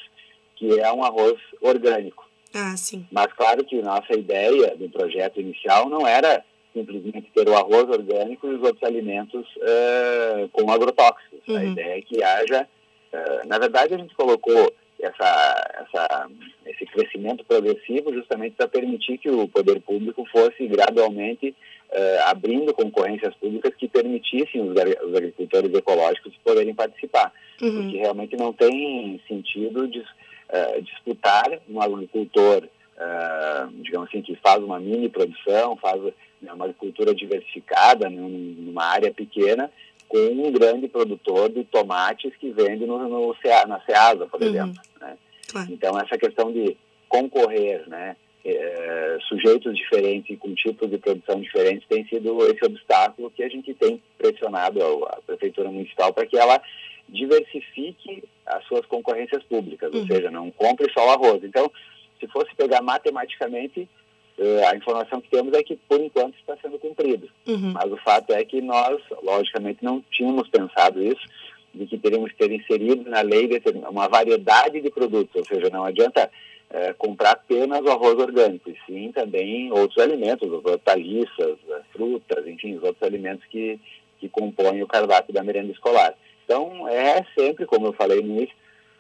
que 0.57 0.79
é 0.79 0.93
um 0.93 1.03
arroz 1.03 1.41
orgânico. 1.61 2.29
Ah, 2.53 2.77
sim. 2.77 3.07
Mas 3.11 3.33
claro 3.33 3.65
que 3.65 3.81
nossa 3.83 4.13
ideia 4.13 4.77
do 4.77 4.89
projeto 4.89 5.41
inicial 5.41 5.89
não 5.89 6.07
era 6.07 6.45
simplesmente 6.75 7.31
ter 7.35 7.49
o 7.49 7.55
arroz 7.55 7.89
orgânico 7.89 8.47
e 8.47 8.55
os 8.55 8.63
outros 8.63 8.83
alimentos 8.83 9.47
uh, 9.57 10.49
com 10.53 10.71
agrotóxicos. 10.71 11.41
Uhum. 11.49 11.57
A 11.57 11.65
ideia 11.65 11.99
é 11.99 12.03
que 12.03 12.23
haja, 12.23 12.69
uh, 13.13 13.49
na 13.49 13.59
verdade 13.59 13.95
a 13.95 13.99
gente 13.99 14.15
colocou 14.15 14.75
essa, 15.01 15.85
essa, 15.87 16.31
esse 16.67 16.87
crescimento 16.87 17.45
progressivo 17.45 18.13
justamente 18.13 18.57
para 18.57 18.69
permitir 18.69 19.19
que 19.19 19.31
o 19.31 19.49
poder 19.49 19.81
público 19.81 20.25
fosse 20.31 20.67
gradualmente 20.67 21.55
uh, 21.93 22.29
abrindo 22.29 22.75
concorrências 22.75 23.35
públicas 23.37 23.75
que 23.77 23.89
permitissem 23.89 24.63
os, 24.63 24.71
os 24.71 25.15
agricultores 25.15 25.73
ecológicos 25.75 26.35
poderem 26.45 26.75
participar. 26.75 27.33
Uhum. 27.61 27.83
Porque 27.83 27.97
realmente 27.99 28.37
não 28.37 28.53
tem 28.53 29.21
sentido 29.29 29.87
de, 29.89 30.01
uh, 30.01 30.83
disputar 30.83 31.47
um 31.69 31.81
agricultor, 31.81 32.65
uh, 32.65 33.69
digamos 33.83 34.09
assim, 34.09 34.23
que 34.23 34.37
faz 34.37 34.63
uma 34.63 34.81
mini 34.81 35.09
produção, 35.09 35.77
faz 35.77 36.01
né, 36.45 36.53
uma 36.53 36.67
agricultura 36.67 37.15
diversificada 37.15 38.09
num, 38.09 38.29
numa 38.29 38.85
área 38.85 39.13
pequena, 39.13 39.71
com 40.09 40.19
um 40.19 40.53
grande 40.53 40.87
produtor 40.87 41.49
de 41.51 41.65
tomates 41.65 42.33
que 42.37 42.51
vende 42.53 42.87
no, 42.87 42.99
no 43.09 43.35
na 43.67 43.81
Ceasa, 43.81 44.27
por 44.27 44.41
uhum. 44.41 44.49
exemplo. 44.49 44.83
Né? 45.01 45.17
Claro. 45.51 45.73
Então, 45.73 45.99
essa 45.99 46.17
questão 46.17 46.53
de 46.53 46.77
concorrer, 47.09 47.89
né? 47.89 48.17
É, 48.47 49.17
sujeitos 49.27 49.75
diferentes 49.75 50.29
e 50.29 50.37
com 50.37 50.55
tipos 50.55 50.91
de 50.91 50.99
produção 50.99 51.41
diferentes 51.41 51.89
tem 51.89 52.07
sido 52.07 52.45
esse 52.45 52.63
obstáculo 52.63 53.31
que 53.31 53.43
a 53.43 53.49
gente 53.49 53.73
tem 53.73 54.03
pressionado 54.19 54.83
a, 54.83 55.17
a 55.17 55.21
Prefeitura 55.23 55.71
Municipal 55.71 56.13
para 56.13 56.27
que 56.27 56.37
ela 56.37 56.61
diversifique 57.09 58.23
as 58.45 58.63
suas 58.67 58.85
concorrências 58.85 59.43
públicas, 59.45 59.91
uhum. 59.95 60.01
ou 60.01 60.07
seja, 60.07 60.31
não 60.31 60.51
compre 60.51 60.93
só 60.93 61.07
o 61.07 61.11
arroz. 61.13 61.43
Então, 61.43 61.73
se 62.21 62.27
fosse 62.29 62.55
pegar 62.55 62.83
matematicamente, 62.83 63.89
eh, 64.39 64.67
a 64.67 64.77
informação 64.77 65.21
que 65.21 65.31
temos 65.31 65.53
é 65.55 65.63
que, 65.63 65.77
por 65.77 66.01
enquanto, 66.01 66.35
está 66.39 66.57
sendo 66.61 66.79
cumprido. 66.79 67.29
Uhum. 67.47 67.73
Mas 67.73 67.91
o 67.93 67.97
fato 67.99 68.33
é 68.33 68.45
que 68.45 68.61
nós, 68.61 69.01
logicamente, 69.23 69.83
não 69.83 70.03
tínhamos 70.11 70.49
pensado 70.49 71.03
isso, 71.03 71.25
de 71.73 71.87
que 71.87 71.99
teríamos 71.99 72.31
que 72.33 72.39
ter 72.39 72.53
inserido 72.53 73.09
na 73.09 73.21
lei 73.21 73.49
uma 73.91 74.09
variedade 74.09 74.81
de 74.81 74.91
produtos, 74.91 75.35
ou 75.35 75.45
seja, 75.45 75.71
não 75.71 75.85
adianta 75.85 76.31
é, 76.71 76.93
comprar 76.93 77.33
apenas 77.33 77.81
o 77.81 77.91
arroz 77.91 78.19
orgânico, 78.19 78.71
e 78.71 78.77
sim 78.87 79.13
também 79.13 79.71
outros 79.73 79.99
alimentos, 79.99 80.51
hortaliças, 80.51 81.59
frutas, 81.93 82.47
enfim, 82.47 82.77
os 82.77 82.83
outros 82.83 83.03
alimentos 83.03 83.45
que, 83.47 83.79
que 84.19 84.29
compõem 84.29 84.83
o 84.83 84.87
cardápio 84.87 85.35
da 85.35 85.43
merenda 85.43 85.73
escolar. 85.73 86.15
Então, 86.45 86.89
é 86.89 87.25
sempre, 87.37 87.67
como 87.67 87.87
eu 87.87 87.93
falei 87.93 88.21
no 88.21 88.37
início, 88.37 88.55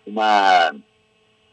uma, 0.06 0.74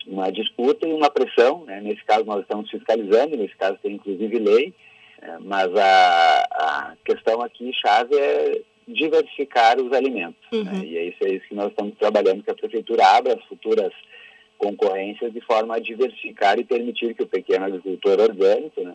uma 0.07 0.31
disputa 0.31 0.87
e 0.87 0.93
uma 0.93 1.09
pressão. 1.09 1.63
Né? 1.65 1.81
Nesse 1.81 2.03
caso, 2.03 2.25
nós 2.25 2.41
estamos 2.41 2.69
fiscalizando, 2.69 3.37
nesse 3.37 3.55
caso 3.55 3.77
tem 3.81 3.93
inclusive 3.93 4.39
lei, 4.39 4.73
é, 5.21 5.37
mas 5.39 5.67
a, 5.75 6.47
a 6.51 6.93
questão 7.05 7.41
aqui 7.41 7.71
chave 7.73 8.15
é 8.15 8.61
diversificar 8.87 9.79
os 9.79 9.91
alimentos. 9.93 10.41
Né? 10.51 10.57
Uhum. 10.57 10.63
Né? 10.63 10.85
E 10.85 10.97
é 10.97 11.05
isso, 11.05 11.17
é 11.21 11.29
isso 11.29 11.47
que 11.47 11.55
nós 11.55 11.69
estamos 11.69 11.95
trabalhando, 11.97 12.43
que 12.43 12.51
a 12.51 12.55
prefeitura 12.55 13.05
abra 13.05 13.33
as 13.33 13.43
futuras 13.45 13.93
concorrências 14.57 15.33
de 15.33 15.41
forma 15.41 15.75
a 15.75 15.79
diversificar 15.79 16.59
e 16.59 16.63
permitir 16.63 17.15
que 17.15 17.23
o 17.23 17.27
pequeno 17.27 17.65
agricultor 17.65 18.19
orgânico 18.19 18.81
né, 18.81 18.93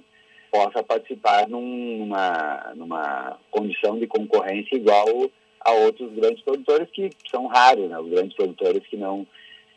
possa 0.50 0.80
participar 0.82 1.48
numa, 1.48 2.72
numa 2.76 3.36
condição 3.50 3.98
de 3.98 4.06
concorrência 4.06 4.76
igual 4.76 5.08
a 5.60 5.72
outros 5.72 6.12
grandes 6.12 6.40
produtores 6.44 6.88
que 6.92 7.10
são 7.28 7.46
raros, 7.46 7.90
né, 7.90 7.98
os 7.98 8.08
grandes 8.08 8.36
produtores 8.36 8.86
que 8.86 8.96
não 8.96 9.26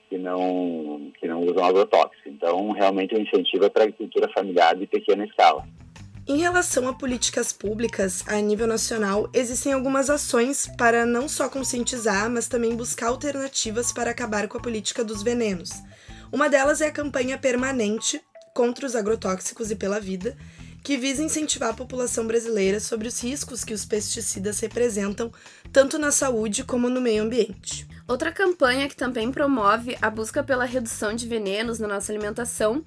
que 0.09 0.17
não 0.17 1.11
que 1.19 1.27
não 1.27 1.41
usam 1.41 1.63
agrotóxicos. 1.63 2.25
Então, 2.25 2.71
realmente 2.71 3.13
o 3.15 3.21
incentivo 3.21 3.65
é 3.65 3.69
para 3.69 3.83
a 3.83 3.85
agricultura 3.85 4.29
familiar 4.33 4.75
de 4.75 4.87
pequena 4.87 5.23
escala. 5.25 5.65
Em 6.27 6.37
relação 6.37 6.87
a 6.87 6.93
políticas 6.93 7.51
públicas 7.51 8.23
a 8.27 8.39
nível 8.39 8.67
nacional, 8.67 9.29
existem 9.33 9.73
algumas 9.73 10.09
ações 10.09 10.69
para 10.77 11.05
não 11.05 11.27
só 11.27 11.49
conscientizar, 11.49 12.29
mas 12.29 12.47
também 12.47 12.75
buscar 12.75 13.07
alternativas 13.07 13.91
para 13.91 14.11
acabar 14.11 14.47
com 14.47 14.57
a 14.57 14.61
política 14.61 15.03
dos 15.03 15.23
venenos. 15.23 15.71
Uma 16.31 16.47
delas 16.47 16.81
é 16.81 16.87
a 16.87 16.91
campanha 16.91 17.37
permanente 17.37 18.21
contra 18.53 18.85
os 18.85 18.95
agrotóxicos 18.95 19.71
e 19.71 19.75
pela 19.75 19.99
vida, 19.99 20.37
que 20.83 20.97
visa 20.97 21.23
incentivar 21.23 21.69
a 21.69 21.73
população 21.73 22.25
brasileira 22.25 22.79
sobre 22.79 23.07
os 23.07 23.21
riscos 23.21 23.63
que 23.63 23.73
os 23.73 23.85
pesticidas 23.85 24.59
representam, 24.59 25.31
tanto 25.71 25.97
na 25.97 26.11
saúde 26.11 26.63
como 26.63 26.89
no 26.89 27.01
meio 27.01 27.23
ambiente. 27.23 27.87
Outra 28.07 28.31
campanha 28.31 28.87
que 28.87 28.95
também 28.95 29.31
promove 29.31 29.97
a 30.01 30.09
busca 30.09 30.43
pela 30.43 30.65
redução 30.65 31.13
de 31.13 31.27
venenos 31.27 31.79
na 31.79 31.87
nossa 31.87 32.11
alimentação 32.11 32.83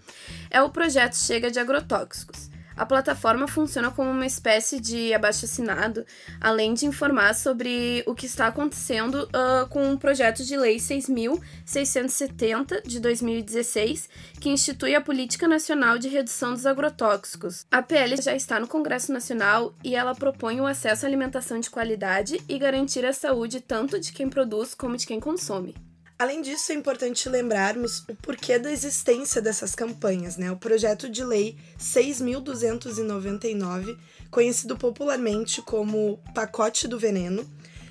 é 0.50 0.60
o 0.60 0.70
projeto 0.70 1.14
Chega 1.14 1.50
de 1.50 1.58
Agrotóxicos 1.58 2.51
a 2.76 2.86
plataforma 2.86 3.46
funciona 3.46 3.90
como 3.90 4.10
uma 4.10 4.26
espécie 4.26 4.80
de 4.80 5.14
abaixo-assinado, 5.14 6.04
além 6.40 6.74
de 6.74 6.86
informar 6.86 7.34
sobre 7.34 8.02
o 8.06 8.14
que 8.14 8.26
está 8.26 8.46
acontecendo 8.46 9.28
uh, 9.28 9.66
com 9.68 9.92
o 9.92 9.98
projeto 9.98 10.44
de 10.44 10.56
lei 10.56 10.76
6.670 10.76 12.86
de 12.86 13.00
2016, 13.00 14.08
que 14.40 14.48
institui 14.48 14.94
a 14.94 15.00
Política 15.00 15.46
Nacional 15.46 15.98
de 15.98 16.08
Redução 16.08 16.52
dos 16.52 16.66
Agrotóxicos. 16.66 17.66
A 17.70 17.82
PL 17.82 18.20
já 18.20 18.34
está 18.34 18.58
no 18.58 18.68
Congresso 18.68 19.12
Nacional 19.12 19.74
e 19.84 19.94
ela 19.94 20.14
propõe 20.14 20.60
o 20.60 20.66
acesso 20.66 21.04
à 21.04 21.08
alimentação 21.08 21.60
de 21.60 21.70
qualidade 21.70 22.40
e 22.48 22.58
garantir 22.58 23.04
a 23.04 23.12
saúde 23.12 23.60
tanto 23.60 23.98
de 23.98 24.12
quem 24.12 24.28
produz 24.28 24.74
como 24.74 24.96
de 24.96 25.06
quem 25.06 25.20
consome. 25.20 25.91
Além 26.22 26.40
disso, 26.40 26.70
é 26.70 26.76
importante 26.76 27.28
lembrarmos 27.28 28.04
o 28.08 28.14
porquê 28.14 28.56
da 28.56 28.70
existência 28.70 29.42
dessas 29.42 29.74
campanhas, 29.74 30.36
né? 30.36 30.52
O 30.52 30.56
projeto 30.56 31.08
de 31.08 31.24
lei 31.24 31.56
6.299, 31.80 33.98
conhecido 34.30 34.76
popularmente 34.76 35.60
como 35.62 36.20
Pacote 36.32 36.86
do 36.86 36.96
Veneno, 36.96 37.44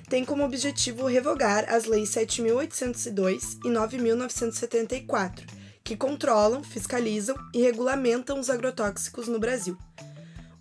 tem 0.08 0.24
como 0.24 0.44
objetivo 0.44 1.06
revogar 1.06 1.70
as 1.70 1.84
leis 1.84 2.08
7.802 2.08 3.58
e 3.66 3.68
9.974, 3.68 5.44
que 5.84 5.94
controlam, 5.94 6.64
fiscalizam 6.64 7.36
e 7.52 7.60
regulamentam 7.60 8.40
os 8.40 8.48
agrotóxicos 8.48 9.28
no 9.28 9.38
Brasil. 9.38 9.76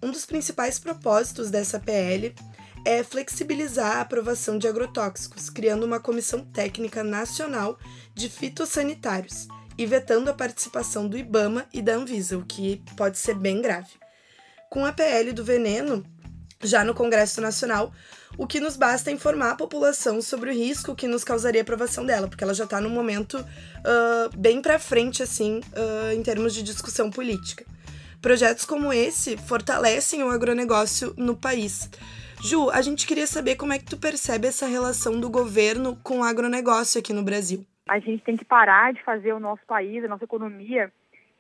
Um 0.04 0.12
dos 0.12 0.26
principais 0.26 0.78
propósitos 0.78 1.50
dessa 1.50 1.80
PL 1.80 2.36
é 2.86 3.04
flexibilizar 3.04 3.98
a 3.98 4.02
aprovação 4.02 4.58
de 4.58 4.68
agrotóxicos, 4.68 5.50
criando 5.50 5.86
uma 5.86 6.00
comissão 6.00 6.44
técnica 6.44 7.04
nacional 7.04 7.78
de 8.14 8.30
fitossanitários 8.30 9.48
e 9.78 9.86
vetando 9.86 10.30
a 10.30 10.34
participação 10.34 11.08
do 11.08 11.18
IBAMA 11.18 11.66
e 11.74 11.82
da 11.82 11.94
Anvisa, 11.94 12.38
o 12.38 12.46
que 12.46 12.82
pode 12.96 13.18
ser 13.18 13.36
bem 13.36 13.62
grave. 13.62 13.92
Com 14.70 14.86
a 14.86 14.94
PL 14.94 15.34
do 15.34 15.44
veneno, 15.44 16.06
já 16.64 16.84
no 16.84 16.94
Congresso 16.94 17.42
Nacional, 17.42 17.92
o 18.38 18.48
que 18.48 18.60
nos 18.60 18.78
basta 18.78 19.10
é 19.10 19.14
informar 19.14 19.52
a 19.52 19.56
população 19.56 20.22
sobre 20.22 20.52
o 20.52 20.54
risco 20.54 20.96
que 20.96 21.08
nos 21.08 21.24
causaria 21.24 21.62
a 21.62 21.64
aprovação 21.64 22.06
dela, 22.06 22.28
porque 22.28 22.44
ela 22.44 22.54
já 22.54 22.64
está 22.64 22.80
num 22.80 22.90
momento 22.90 23.38
uh, 23.40 24.38
bem 24.38 24.62
para 24.62 24.80
frente, 24.80 25.22
assim, 25.22 25.60
uh, 25.60 26.14
em 26.14 26.24
termos 26.24 26.54
de 26.54 26.64
discussão 26.64 27.10
política. 27.10 27.66
Projetos 28.22 28.66
como 28.66 28.94
esse 28.94 29.36
fortalecem 29.36 30.24
o 30.24 30.30
agronegócio 30.30 31.14
no 31.18 31.36
país, 31.36 31.90
Ju, 32.44 32.72
a 32.72 32.82
gente 32.82 33.06
queria 33.06 33.28
saber 33.28 33.56
como 33.56 33.72
é 33.72 33.78
que 33.78 33.86
tu 33.86 34.00
percebe 34.00 34.48
essa 34.48 34.66
relação 34.66 35.20
do 35.20 35.30
governo 35.30 35.96
com 36.04 36.22
o 36.22 36.24
agronegócio 36.24 37.00
aqui 37.00 37.14
no 37.14 37.24
Brasil. 37.24 37.64
a 37.88 38.00
gente 38.00 38.24
tem 38.24 38.36
que 38.36 38.44
parar 38.44 38.92
de 38.94 39.04
fazer 39.04 39.32
o 39.32 39.40
nosso 39.40 39.64
país, 39.68 40.04
a 40.04 40.08
nossa 40.08 40.24
economia, 40.24 40.92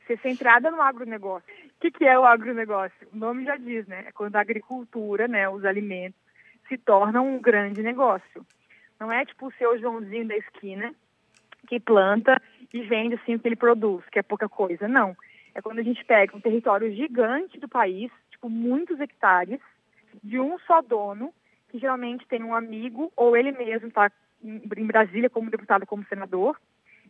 ser 0.05 0.19
centrada 0.19 0.69
no 0.69 0.79
agronegócio. 0.79 1.51
O 1.65 1.81
que, 1.81 1.89
que 1.89 2.05
é 2.05 2.19
o 2.19 2.23
agronegócio? 2.23 3.07
O 3.11 3.17
nome 3.17 3.45
já 3.45 3.57
diz, 3.57 3.87
né? 3.87 4.05
É 4.07 4.11
quando 4.11 4.35
a 4.35 4.41
agricultura, 4.41 5.27
né, 5.27 5.49
os 5.49 5.65
alimentos, 5.65 6.19
se 6.69 6.77
tornam 6.77 7.27
um 7.27 7.41
grande 7.41 7.81
negócio. 7.81 8.45
Não 8.99 9.11
é 9.11 9.25
tipo 9.25 9.47
o 9.47 9.53
seu 9.53 9.79
Joãozinho 9.79 10.27
da 10.27 10.37
esquina 10.37 10.93
que 11.67 11.79
planta 11.79 12.39
e 12.71 12.81
vende 12.83 13.15
assim 13.15 13.33
o 13.33 13.39
que 13.39 13.47
ele 13.47 13.55
produz, 13.55 14.03
que 14.11 14.19
é 14.19 14.23
pouca 14.23 14.47
coisa. 14.47 14.87
Não. 14.87 15.15
É 15.55 15.61
quando 15.63 15.79
a 15.79 15.83
gente 15.83 16.05
pega 16.05 16.37
um 16.37 16.41
território 16.41 16.93
gigante 16.93 17.59
do 17.59 17.67
país, 17.67 18.11
tipo 18.29 18.47
muitos 18.47 18.99
hectares, 18.99 19.59
de 20.23 20.39
um 20.39 20.57
só 20.59 20.81
dono, 20.81 21.33
que 21.69 21.79
geralmente 21.79 22.27
tem 22.27 22.43
um 22.43 22.55
amigo 22.55 23.11
ou 23.15 23.35
ele 23.35 23.51
mesmo 23.51 23.87
está 23.87 24.11
em 24.43 24.85
Brasília 24.85 25.29
como 25.29 25.51
deputado, 25.51 25.85
como 25.85 26.05
senador. 26.05 26.59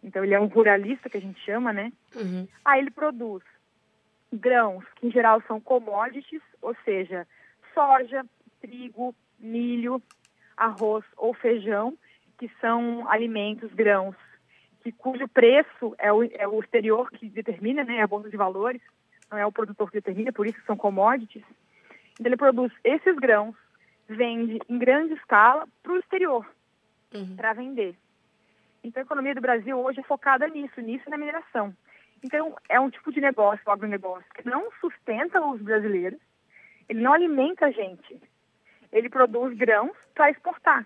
Então 0.03 0.23
ele 0.23 0.33
é 0.33 0.39
um 0.39 0.47
ruralista 0.47 1.09
que 1.09 1.17
a 1.17 1.21
gente 1.21 1.39
chama, 1.41 1.71
né? 1.71 1.91
Uhum. 2.15 2.47
Aí 2.65 2.79
ele 2.79 2.91
produz 2.91 3.43
grãos, 4.31 4.83
que 4.95 5.07
em 5.07 5.11
geral 5.11 5.41
são 5.47 5.59
commodities, 5.59 6.41
ou 6.61 6.75
seja, 6.85 7.27
soja, 7.73 8.25
trigo, 8.61 9.13
milho, 9.39 10.01
arroz 10.55 11.03
ou 11.17 11.33
feijão, 11.33 11.97
que 12.37 12.49
são 12.59 13.07
alimentos, 13.09 13.73
grãos, 13.73 14.15
que 14.81 14.91
cujo 14.91 15.27
preço 15.27 15.95
é 15.97 16.11
o, 16.11 16.23
é 16.23 16.47
o 16.47 16.59
exterior 16.59 17.11
que 17.11 17.29
determina, 17.29 17.83
né? 17.83 17.97
É 17.97 18.01
a 18.01 18.07
bolsa 18.07 18.29
de 18.29 18.37
valores, 18.37 18.81
não 19.29 19.37
é 19.37 19.45
o 19.45 19.51
produtor 19.51 19.89
que 19.89 19.97
determina, 19.97 20.31
por 20.31 20.47
isso 20.47 20.59
são 20.65 20.75
commodities. 20.75 21.43
Então 22.13 22.27
ele 22.27 22.37
produz 22.37 22.71
esses 22.83 23.15
grãos, 23.15 23.55
vende 24.07 24.59
em 24.67 24.77
grande 24.77 25.13
escala 25.13 25.67
para 25.81 25.93
o 25.93 25.97
exterior 25.97 26.45
uhum. 27.13 27.35
para 27.35 27.53
vender. 27.53 27.95
Então, 28.83 29.01
a 29.01 29.05
economia 29.05 29.35
do 29.35 29.41
Brasil 29.41 29.77
hoje 29.79 29.99
é 29.99 30.03
focada 30.03 30.47
nisso, 30.47 30.81
nisso 30.81 31.09
na 31.09 31.17
mineração. 31.17 31.75
Então, 32.23 32.55
é 32.67 32.79
um 32.79 32.89
tipo 32.89 33.11
de 33.11 33.21
negócio, 33.21 33.61
o 33.65 33.71
agronegócio, 33.71 34.25
que 34.33 34.47
não 34.47 34.71
sustenta 34.79 35.43
os 35.43 35.61
brasileiros, 35.61 36.19
ele 36.89 37.01
não 37.01 37.13
alimenta 37.13 37.67
a 37.67 37.71
gente. 37.71 38.19
Ele 38.91 39.09
produz 39.09 39.55
grãos 39.57 39.95
para 40.13 40.31
exportar. 40.31 40.85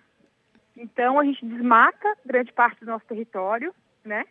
Então, 0.75 1.19
a 1.19 1.23
gente 1.23 1.45
desmata 1.45 2.17
grande 2.25 2.51
parte 2.51 2.79
do 2.81 2.91
nosso 2.91 3.05
território, 3.05 3.73
né? 4.03 4.25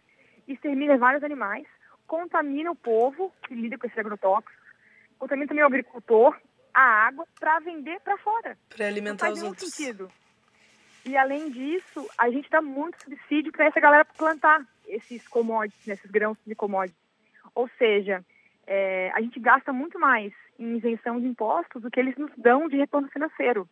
Extermina 0.46 0.98
vários 0.98 1.24
animais, 1.24 1.66
contamina 2.06 2.70
o 2.70 2.76
povo 2.76 3.32
que 3.42 3.54
lida 3.54 3.78
com 3.78 3.86
esses 3.86 3.98
agrotóxicos, 3.98 4.54
contamina 5.18 5.48
também 5.48 5.64
o 5.64 5.66
agricultor, 5.66 6.36
a 6.74 7.06
água, 7.06 7.26
para 7.38 7.60
vender 7.60 8.00
para 8.00 8.18
fora. 8.18 8.58
Para 8.68 8.86
alimentar 8.86 9.30
os 9.30 9.42
outros. 9.42 9.72
Sentido. 9.72 10.10
E 11.04 11.16
além 11.16 11.50
disso, 11.50 12.08
a 12.18 12.30
gente 12.30 12.50
dá 12.50 12.60
muito 12.62 13.02
subsídio 13.02 13.52
para 13.52 13.66
essa 13.66 13.78
galera 13.78 14.04
plantar 14.04 14.66
esses 14.86 15.26
commodities, 15.28 15.86
né, 15.86 15.94
esses 15.94 16.10
grãos 16.10 16.36
de 16.46 16.54
commodities. 16.54 16.98
Ou 17.54 17.68
seja, 17.78 18.24
é, 18.66 19.10
a 19.14 19.20
gente 19.20 19.38
gasta 19.38 19.72
muito 19.72 19.98
mais 19.98 20.32
em 20.58 20.76
isenção 20.76 21.20
de 21.20 21.26
impostos 21.26 21.82
do 21.82 21.90
que 21.90 22.00
eles 22.00 22.16
nos 22.16 22.30
dão 22.36 22.68
de 22.68 22.76
retorno 22.76 23.08
financeiro. 23.08 23.68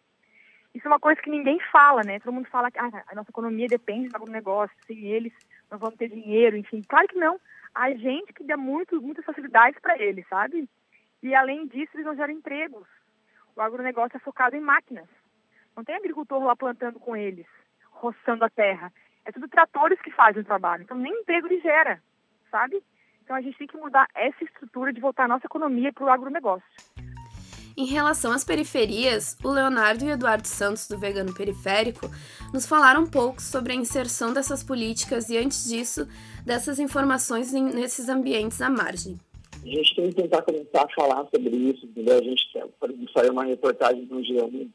Isso 0.75 0.87
é 0.87 0.91
uma 0.91 1.01
coisa 1.01 1.21
que 1.21 1.31
ninguém 1.31 1.59
fala, 1.71 2.03
né? 2.03 2.19
Todo 2.21 2.33
mundo 2.33 2.49
fala 2.49 2.71
que 2.71 2.79
ah, 2.79 3.05
a 3.07 3.15
nossa 3.15 3.31
economia 3.31 3.67
depende 3.67 4.09
do 4.09 4.31
negócio, 4.31 4.75
sem 4.87 5.07
eles 5.07 5.33
não 5.71 5.79
vamos 5.79 5.97
ter 5.97 6.09
dinheiro, 6.09 6.57
enfim. 6.57 6.83
Claro 6.87 7.09
que 7.09 7.17
não. 7.17 7.39
A 7.75 7.91
gente 7.95 8.33
que 8.33 8.45
dá 8.45 8.57
muito, 8.57 9.01
muitas 9.01 9.25
facilidades 9.25 9.81
para 9.81 9.99
eles, 9.99 10.27
sabe? 10.29 10.69
E 11.23 11.35
além 11.35 11.67
disso, 11.67 11.93
eles 11.95 12.07
não 12.07 12.17
geram 12.17 12.33
empregos. 12.33 12.87
O 13.55 13.61
agronegócio 13.61 14.17
é 14.17 14.21
focado 14.21 14.57
em 14.57 14.61
máquinas. 14.61 15.09
Não 15.77 15.85
tem 15.85 15.95
agricultor 15.95 16.43
lá 16.43 16.57
plantando 16.57 16.99
com 16.99 17.17
eles, 17.17 17.47
roçando 17.91 18.45
a 18.45 18.51
terra. 18.51 18.93
É 19.25 19.31
tudo 19.31 19.49
tratores 19.49 20.01
que 20.01 20.11
fazem 20.11 20.43
o 20.43 20.45
trabalho. 20.45 20.83
Então 20.83 20.97
nem 20.97 21.13
emprego 21.13 21.47
ele 21.47 21.61
gera, 21.61 22.03
sabe? 22.51 22.83
Então 23.23 23.37
a 23.37 23.41
gente 23.41 23.57
tem 23.57 23.67
que 23.67 23.77
mudar 23.77 24.09
essa 24.15 24.43
estrutura 24.43 24.93
de 24.93 25.01
voltar 25.01 25.25
a 25.25 25.29
nossa 25.29 25.47
economia 25.47 25.93
para 25.93 26.05
o 26.05 26.11
agronegócio. 26.11 26.67
Em 27.77 27.87
relação 27.87 28.33
às 28.33 28.45
periferias, 28.45 29.39
o 29.43 29.49
Leonardo 29.49 30.05
e 30.05 30.09
o 30.09 30.11
Eduardo 30.11 30.47
Santos, 30.47 30.87
do 30.87 30.99
Vegano 30.99 31.33
Periférico, 31.33 32.07
nos 32.53 32.67
falaram 32.67 33.03
um 33.03 33.11
pouco 33.11 33.41
sobre 33.41 33.73
a 33.73 33.77
inserção 33.77 34.35
dessas 34.35 34.63
políticas 34.63 35.31
e, 35.31 35.39
antes 35.39 35.65
disso, 35.65 36.07
dessas 36.45 36.79
informações 36.79 37.51
nesses 37.53 38.11
ambientes 38.11 38.61
à 38.61 38.69
margem. 38.69 39.19
A 39.63 39.67
gente 39.67 39.95
tem 39.95 40.09
que 40.09 40.23
tentar 40.23 40.43
começar 40.43 40.85
a 40.85 40.95
falar 40.95 41.29
sobre 41.35 41.57
isso, 41.57 41.87
entendeu? 41.87 42.19
A 42.19 42.23
gente 42.23 42.43
saiu 43.13 43.33
uma 43.33 43.45
reportagem 43.45 44.05
do 44.05 44.17
G1 44.17 44.69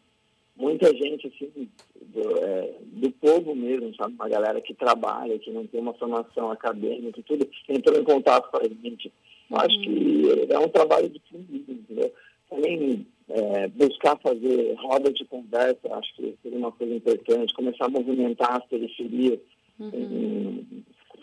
muita 0.58 0.94
gente 0.96 1.28
assim, 1.28 1.70
do, 2.14 2.38
é, 2.44 2.74
do 2.82 3.12
povo 3.12 3.56
mesmo, 3.56 3.94
sabe? 3.96 4.14
Uma 4.16 4.28
galera 4.28 4.60
que 4.60 4.74
trabalha, 4.74 5.38
que 5.40 5.52
não 5.52 5.66
tem 5.68 5.80
uma 5.80 5.94
formação 5.94 6.52
acadêmica 6.52 7.20
e 7.20 7.24
tudo, 7.24 7.48
entrou 7.70 8.00
em 8.00 8.04
contato 8.04 8.50
com 8.50 8.58
a 8.58 8.64
gente. 8.64 9.12
Eu 9.50 9.58
acho 9.58 9.80
que 9.80 10.48
é 10.50 10.60
um 10.60 10.68
trabalho 10.68 11.10
de 11.10 11.22
entendeu? 11.34 12.12
Também 12.50 13.06
é, 13.30 13.68
buscar 13.68 14.18
fazer 14.18 14.74
rodas 14.80 15.14
de 15.14 15.26
conversa, 15.26 15.80
acho 15.92 16.16
que 16.16 16.36
seria 16.42 16.58
uma 16.58 16.72
coisa 16.72 16.96
importante, 16.96 17.54
começar 17.54 17.86
a 17.86 17.90
movimentar 17.90 18.58
as 18.58 18.66
periferias 18.66 19.40
uhum. 19.80 20.66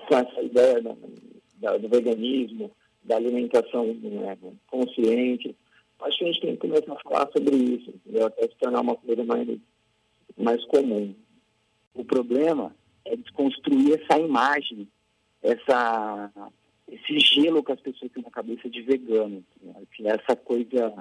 com 0.09 0.17
essa 0.17 0.43
ideia 0.43 0.81
da, 0.81 0.95
da, 1.61 1.77
do 1.79 1.89
veganismo, 1.89 2.71
da 3.05 3.17
alimentação 3.17 3.87
né, 3.95 4.37
consciente 4.67 5.55
acho 6.05 6.19
que 6.19 6.25
a 6.25 6.27
gente 6.27 6.41
tem 6.41 6.57
que 6.57 6.61
começar 6.61 6.93
a 6.93 7.03
falar 7.03 7.31
sobre 7.33 7.57
isso, 7.57 7.91
entendeu? 7.91 8.27
até 8.27 8.43
se 8.43 8.57
tornar 8.57 8.81
uma 8.81 8.97
coisa 8.97 9.25
mais, 9.25 9.49
mais 10.37 10.65
comum. 10.67 11.15
O 11.95 12.05
problema 12.05 12.75
é 13.05 13.17
desconstruir 13.17 14.01
essa 14.01 14.19
imagem, 14.19 14.89
essa, 15.43 16.31
esse 16.89 17.19
gelo 17.21 17.63
que 17.63 17.73
as 17.73 17.81
pessoas 17.81 18.11
têm 18.13 18.23
na 18.23 18.31
cabeça 18.31 18.69
de 18.69 18.83
vegano, 18.83 19.45
que 19.93 20.07
é 20.07 20.11
essa 20.11 20.37
coisa 20.37 20.95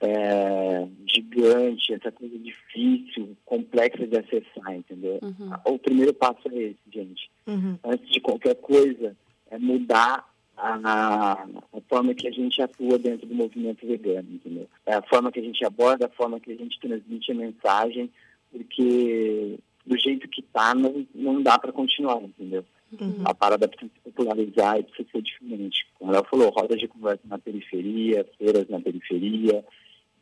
é, 0.00 0.86
gigante, 1.06 1.94
essa 1.94 2.12
coisa 2.12 2.38
difícil, 2.38 3.36
complexa 3.44 4.06
de 4.06 4.18
acessar, 4.18 4.74
entendeu? 4.74 5.18
Uhum. 5.22 5.50
O 5.64 5.78
primeiro 5.78 6.12
passo 6.14 6.48
é 6.50 6.56
esse, 6.56 6.80
gente. 6.92 7.30
Uhum. 7.46 7.78
Antes 7.84 8.08
de 8.10 8.20
qualquer 8.20 8.56
coisa, 8.56 9.16
é 9.50 9.58
mudar 9.58 10.29
a, 10.60 11.32
a, 11.32 11.80
forma 11.88 12.14
que 12.14 12.28
a 12.28 12.30
gente 12.30 12.60
atua 12.60 12.98
dentro 12.98 13.26
do 13.26 13.34
movimento 13.34 13.86
vegano, 13.86 14.28
entendeu? 14.30 14.68
É 14.86 14.94
a 14.94 15.02
forma 15.02 15.32
que 15.32 15.40
a 15.40 15.42
gente 15.42 15.64
aborda, 15.64 16.06
a 16.06 16.10
forma 16.10 16.38
que 16.40 16.52
a 16.52 16.56
gente 16.56 16.78
transmite 16.78 17.32
a 17.32 17.34
mensagem, 17.34 18.10
porque 18.50 19.58
do 19.86 19.98
jeito 19.98 20.28
que 20.28 20.40
está 20.40 20.74
não, 20.74 21.06
não 21.14 21.42
dá 21.42 21.58
para 21.58 21.72
continuar, 21.72 22.22
entendeu? 22.22 22.64
Uhum. 23.00 23.22
A 23.24 23.32
parada 23.32 23.68
precisa 23.68 23.90
se 23.94 24.00
popularizar 24.10 24.78
e 24.78 24.82
precisa 24.82 25.08
ser 25.10 25.22
diferente. 25.22 25.86
Como 25.98 26.12
ela 26.12 26.24
falou, 26.24 26.50
rodas 26.50 26.78
de 26.78 26.88
conversa 26.88 27.22
na 27.24 27.38
periferia, 27.38 28.26
feiras 28.36 28.68
na 28.68 28.80
periferia, 28.80 29.64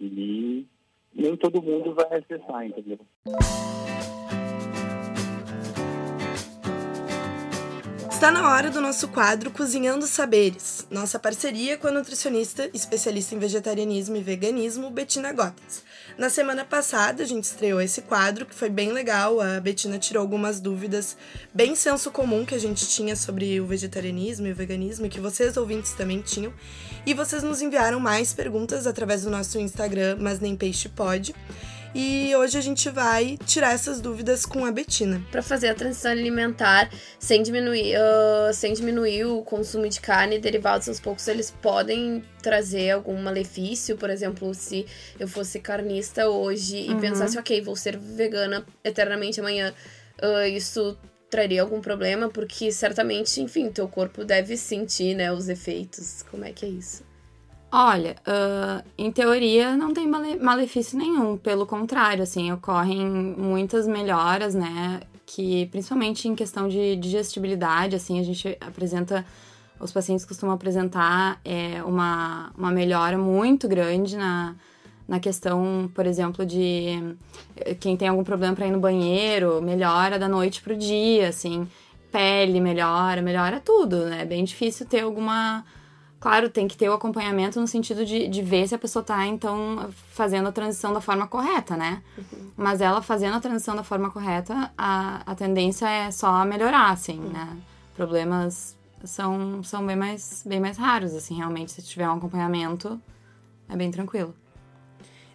e 0.01 0.67
nem 1.15 1.37
todo 1.37 1.63
mundo 1.63 1.95
vai 1.95 2.19
acessar, 2.19 2.67
entendeu? 2.67 3.01
Está 8.19 8.33
na 8.33 8.53
hora 8.53 8.69
do 8.69 8.81
nosso 8.81 9.07
quadro 9.07 9.49
Cozinhando 9.49 10.05
Saberes, 10.05 10.85
nossa 10.91 11.21
parceria 11.21 11.79
com 11.79 11.87
a 11.87 11.93
nutricionista 11.93 12.69
especialista 12.75 13.33
em 13.33 13.39
vegetarianismo 13.39 14.17
e 14.17 14.21
veganismo, 14.21 14.91
Betina 14.91 15.33
Gottens. 15.33 15.85
Na 16.19 16.29
semana 16.29 16.65
passada, 16.65 17.23
a 17.23 17.27
gente 17.27 17.45
estreou 17.45 17.81
esse 17.81 18.03
quadro, 18.03 18.45
que 18.45 18.57
foi 18.57 18.69
bem 18.69 18.91
legal. 18.91 19.41
A 19.41 19.61
Betina 19.61 20.01
tirou 20.01 20.21
algumas 20.21 20.59
dúvidas 20.59 21.17
bem 21.55 21.77
senso 21.77 22.11
comum 22.11 22.45
que 22.45 22.57
a 22.57 22.59
gente 22.59 22.89
tinha 22.89 23.15
sobre 23.15 23.61
o 23.61 23.67
vegetarianismo 23.67 24.49
e 24.49 24.53
o 24.53 24.57
veganismo, 24.57 25.07
e 25.07 25.09
que 25.09 25.21
vocês 25.21 25.57
ouvintes 25.57 25.93
também 25.93 26.21
tinham. 26.21 26.53
E 27.07 27.15
vocês 27.15 27.45
nos 27.45 27.63
enviaram 27.63 28.01
mais 28.01 28.33
perguntas 28.33 28.89
através 28.89 29.23
do 29.23 29.31
nosso 29.31 29.61
Instagram, 29.61 30.17
mas 30.19 30.41
nem 30.41 30.57
peixe 30.57 30.89
pode. 30.89 31.33
E 31.95 32.35
hoje 32.37 32.59
a 32.59 32.61
gente 32.61 32.91
vai 32.91 33.39
tirar 33.47 33.73
essas 33.73 34.01
dúvidas 34.01 34.45
com 34.45 34.65
a 34.65 34.71
Betina. 34.71 35.23
Para 35.31 35.43
fazer 35.43 35.69
a 35.69 35.75
transição 35.75 36.11
alimentar 36.11 36.91
sem 37.19 37.43
diminuir, 37.43 37.97
uh, 37.97 38.53
sem 38.53 38.73
diminuir 38.73 39.25
o 39.25 39.43
consumo 39.43 39.89
de 39.89 40.01
carne 40.01 40.37
e 40.37 40.39
derivados 40.39 40.89
aos 40.89 41.01
poucos, 41.01 41.27
eles 41.29 41.51
podem 41.51 42.23
trazer 42.43 42.91
algum 42.91 43.21
malefício. 43.21 43.97
Por 43.97 44.11
exemplo, 44.11 44.55
se 44.55 44.87
eu 45.19 45.27
fosse 45.27 45.61
carnista 45.61 46.29
hoje 46.29 46.77
e 46.77 46.91
uhum. 46.91 47.01
pensasse, 47.01 47.39
ok, 47.39 47.61
vou 47.63 47.75
ser 47.75 47.97
vegana 47.97 48.65
eternamente 48.85 49.41
amanhã, 49.41 49.73
uh, 50.23 50.47
isso 50.47 50.97
traria 51.31 51.63
algum 51.63 51.81
problema, 51.81 52.29
porque 52.29 52.73
certamente, 52.73 53.41
enfim, 53.41 53.71
teu 53.71 53.89
corpo 53.89 54.25
deve 54.25 54.57
sentir, 54.57 55.15
né, 55.15 55.33
os 55.33 55.49
efeitos. 55.49 56.23
Como 56.31 56.45
é 56.45 56.53
que 56.53 56.65
é 56.65 56.69
isso? 56.69 57.08
Olha, 57.71 58.17
uh, 58.27 58.83
em 58.97 59.13
teoria 59.13 59.77
não 59.77 59.93
tem 59.93 60.07
malefício 60.07 60.97
nenhum, 60.99 61.37
pelo 61.37 61.67
contrário, 61.67 62.23
assim, 62.23 62.51
ocorrem 62.51 63.07
muitas 63.07 63.87
melhoras, 63.87 64.55
né? 64.55 65.01
Que 65.27 65.67
principalmente 65.67 66.27
em 66.27 66.35
questão 66.35 66.67
de 66.67 66.97
digestibilidade, 66.97 67.95
assim, 67.95 68.19
a 68.19 68.23
gente 68.23 68.57
apresenta, 68.59 69.25
os 69.79 69.93
pacientes 69.93 70.25
costumam 70.25 70.55
apresentar 70.55 71.41
é, 71.45 71.83
uma, 71.85 72.51
uma 72.57 72.71
melhora 72.71 73.19
muito 73.19 73.69
grande 73.69 74.17
na, 74.17 74.57
na 75.07 75.21
questão, 75.21 75.91
por 75.95 76.07
exemplo, 76.07 76.47
de 76.47 77.17
quem 77.81 77.99
tem 77.99 78.09
algum 78.09 78.25
problema 78.25 78.55
para 78.55 78.67
ir 78.67 78.71
no 78.71 78.81
banheiro, 78.81 79.61
melhora 79.61 80.19
da 80.19 80.27
noite 80.29 80.63
pro 80.63 80.75
dia, 80.75 81.29
assim. 81.29 81.69
pele 82.11 82.61
melhora, 82.61 83.21
melhora 83.21 83.61
tudo, 83.61 84.07
né? 84.07 84.23
É 84.23 84.25
bem 84.25 84.43
difícil 84.45 84.87
ter 84.87 85.01
alguma. 85.01 85.65
Claro, 86.21 86.51
tem 86.51 86.67
que 86.67 86.77
ter 86.77 86.89
o 86.89 86.93
acompanhamento 86.93 87.61
no 87.61 87.69
sentido 87.69 88.05
de, 88.05 88.27
de 88.27 88.43
ver 88.43 88.67
se 88.67 88.75
a 88.75 88.79
pessoa 88.79 89.05
tá, 89.05 89.25
então, 89.25 89.89
fazendo 90.11 90.49
a 90.49 90.53
transição 90.53 90.93
da 90.93 91.01
forma 91.01 91.29
correta, 91.29 91.77
né? 91.77 92.03
Uhum. 92.17 92.51
Mas 92.57 92.81
ela 92.81 93.01
fazendo 93.01 93.37
a 93.37 93.41
transição 93.41 93.77
da 93.77 93.85
forma 93.85 94.11
correta, 94.11 94.73
a, 94.77 95.23
a 95.25 95.35
tendência 95.37 95.89
é 95.89 96.11
só 96.11 96.45
melhorar, 96.45 96.91
assim, 96.91 97.21
uhum. 97.21 97.31
né? 97.31 97.57
Problemas 97.95 98.77
são, 99.05 99.63
são 99.63 99.87
bem, 99.87 99.95
mais, 99.95 100.43
bem 100.45 100.59
mais 100.59 100.77
raros, 100.77 101.15
assim, 101.15 101.37
realmente. 101.37 101.71
Se 101.71 101.83
tiver 101.83 102.09
um 102.09 102.17
acompanhamento, 102.17 103.01
é 103.69 103.77
bem 103.77 103.91
tranquilo. 103.91 104.35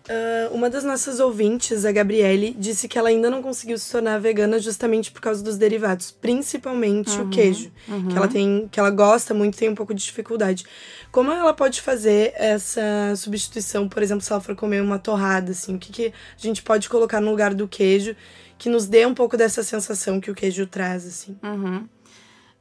Uh, 0.04 0.54
uma 0.54 0.70
das 0.70 0.84
nossas 0.84 1.22
ouvintes, 1.22 1.86
a 1.86 1.92
Gabriele, 1.92 2.54
disse 2.60 2.90
que 2.90 2.98
ela 2.98 3.08
ainda 3.08 3.30
não 3.30 3.42
conseguiu 3.42 3.78
se 3.78 3.90
tornar 3.90 4.20
vegana 4.20 4.60
justamente 4.60 5.10
por 5.10 5.22
causa 5.22 5.42
dos 5.42 5.58
derivados, 5.58 6.12
principalmente 6.12 7.18
uhum, 7.18 7.28
o 7.28 7.30
queijo, 7.30 7.72
uhum. 7.88 8.10
que 8.10 8.18
ela 8.18 8.28
tem, 8.28 8.68
que 8.70 8.80
ela 8.80 8.90
gosta 8.90 9.34
muito, 9.34 9.58
tem 9.58 9.70
um 9.70 9.76
pouco 9.76 9.94
de 9.94 10.04
dificuldade. 10.04 10.66
Como 11.10 11.32
ela 11.32 11.54
pode 11.54 11.82
fazer 11.82 12.34
essa 12.36 12.82
substituição, 13.16 13.88
por 13.88 14.04
exemplo, 14.04 14.22
se 14.22 14.32
ela 14.32 14.42
for 14.42 14.56
comer 14.56 14.82
uma 14.82 15.00
torrada, 15.00 15.52
assim, 15.52 15.76
o 15.76 15.80
que, 15.80 15.92
que 15.92 16.08
a 16.08 16.42
gente 16.42 16.62
pode 16.62 16.90
colocar 16.90 17.22
no 17.22 17.32
lugar 17.32 17.54
do 17.54 17.66
queijo 17.66 18.14
que 18.58 18.70
nos 18.70 18.88
dê 18.88 19.06
um 19.06 19.14
pouco 19.14 19.38
dessa 19.38 19.64
sensação 19.64 20.20
que 20.20 20.30
o 20.30 20.36
queijo 20.36 20.68
traz, 20.68 21.06
assim? 21.06 21.38
Uhum. 21.42 21.88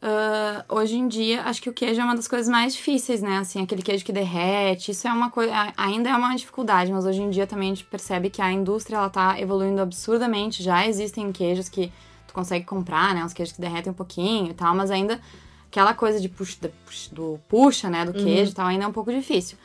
Uh, 0.02 0.64
hoje 0.68 0.96
em 0.96 1.06
dia, 1.06 1.42
acho 1.42 1.62
que 1.62 1.70
o 1.70 1.72
queijo 1.72 2.00
é 2.00 2.04
uma 2.04 2.16
das 2.16 2.26
coisas 2.26 2.48
mais 2.48 2.74
difíceis, 2.74 3.22
né? 3.22 3.38
Assim, 3.38 3.62
aquele 3.62 3.82
queijo 3.82 4.04
que 4.04 4.12
derrete, 4.12 4.90
isso 4.90 5.06
é 5.06 5.12
uma 5.12 5.30
coisa, 5.30 5.52
ainda 5.76 6.10
é 6.10 6.16
uma 6.16 6.34
dificuldade, 6.34 6.90
mas 6.90 7.06
hoje 7.06 7.22
em 7.22 7.30
dia 7.30 7.46
também 7.46 7.70
a 7.70 7.74
gente 7.74 7.84
percebe 7.84 8.28
que 8.28 8.42
a 8.42 8.50
indústria, 8.50 8.96
ela 8.96 9.08
tá 9.08 9.40
evoluindo 9.40 9.80
absurdamente, 9.80 10.60
já 10.60 10.84
existem 10.88 11.30
queijos 11.30 11.68
que 11.68 11.92
tu 12.26 12.34
consegue 12.34 12.64
comprar, 12.64 13.14
né? 13.14 13.24
Uns 13.24 13.32
queijos 13.32 13.54
que 13.54 13.60
derretem 13.60 13.92
um 13.92 13.94
pouquinho 13.94 14.50
e 14.50 14.54
tal, 14.54 14.74
mas 14.74 14.90
ainda 14.90 15.20
aquela 15.70 15.94
coisa 15.94 16.20
de 16.20 16.28
puxa, 16.28 16.58
do 17.12 17.38
puxa, 17.48 17.88
né, 17.88 18.04
do 18.04 18.12
queijo 18.12 18.42
uhum. 18.42 18.48
e 18.48 18.54
tal, 18.54 18.66
ainda 18.66 18.84
é 18.84 18.88
um 18.88 18.92
pouco 18.92 19.12
difícil. 19.12 19.56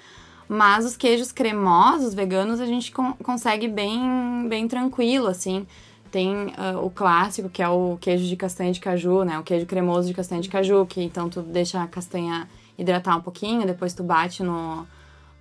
Mas 0.47 0.85
os 0.85 0.95
queijos 0.95 1.31
cremosos, 1.31 2.13
veganos, 2.13 2.61
a 2.61 2.65
gente 2.67 2.91
con 2.91 3.13
consegue 3.23 3.67
bem, 3.67 4.47
bem 4.47 4.67
tranquilo, 4.67 5.27
assim. 5.27 5.65
Tem 6.11 6.47
uh, 6.47 6.83
o 6.83 6.89
clássico, 6.89 7.49
que 7.49 7.61
é 7.61 7.69
o 7.69 7.97
queijo 7.99 8.25
de 8.25 8.35
castanha 8.35 8.71
de 8.71 8.79
caju, 8.79 9.23
né? 9.23 9.37
O 9.39 9.43
queijo 9.43 9.65
cremoso 9.65 10.07
de 10.07 10.13
castanha 10.13 10.41
de 10.41 10.49
caju, 10.49 10.85
que 10.85 11.01
então 11.01 11.29
tu 11.29 11.41
deixa 11.41 11.81
a 11.81 11.87
castanha 11.87 12.47
hidratar 12.77 13.17
um 13.17 13.21
pouquinho, 13.21 13.65
depois 13.65 13.93
tu 13.93 14.03
bate 14.03 14.43
no, 14.43 14.85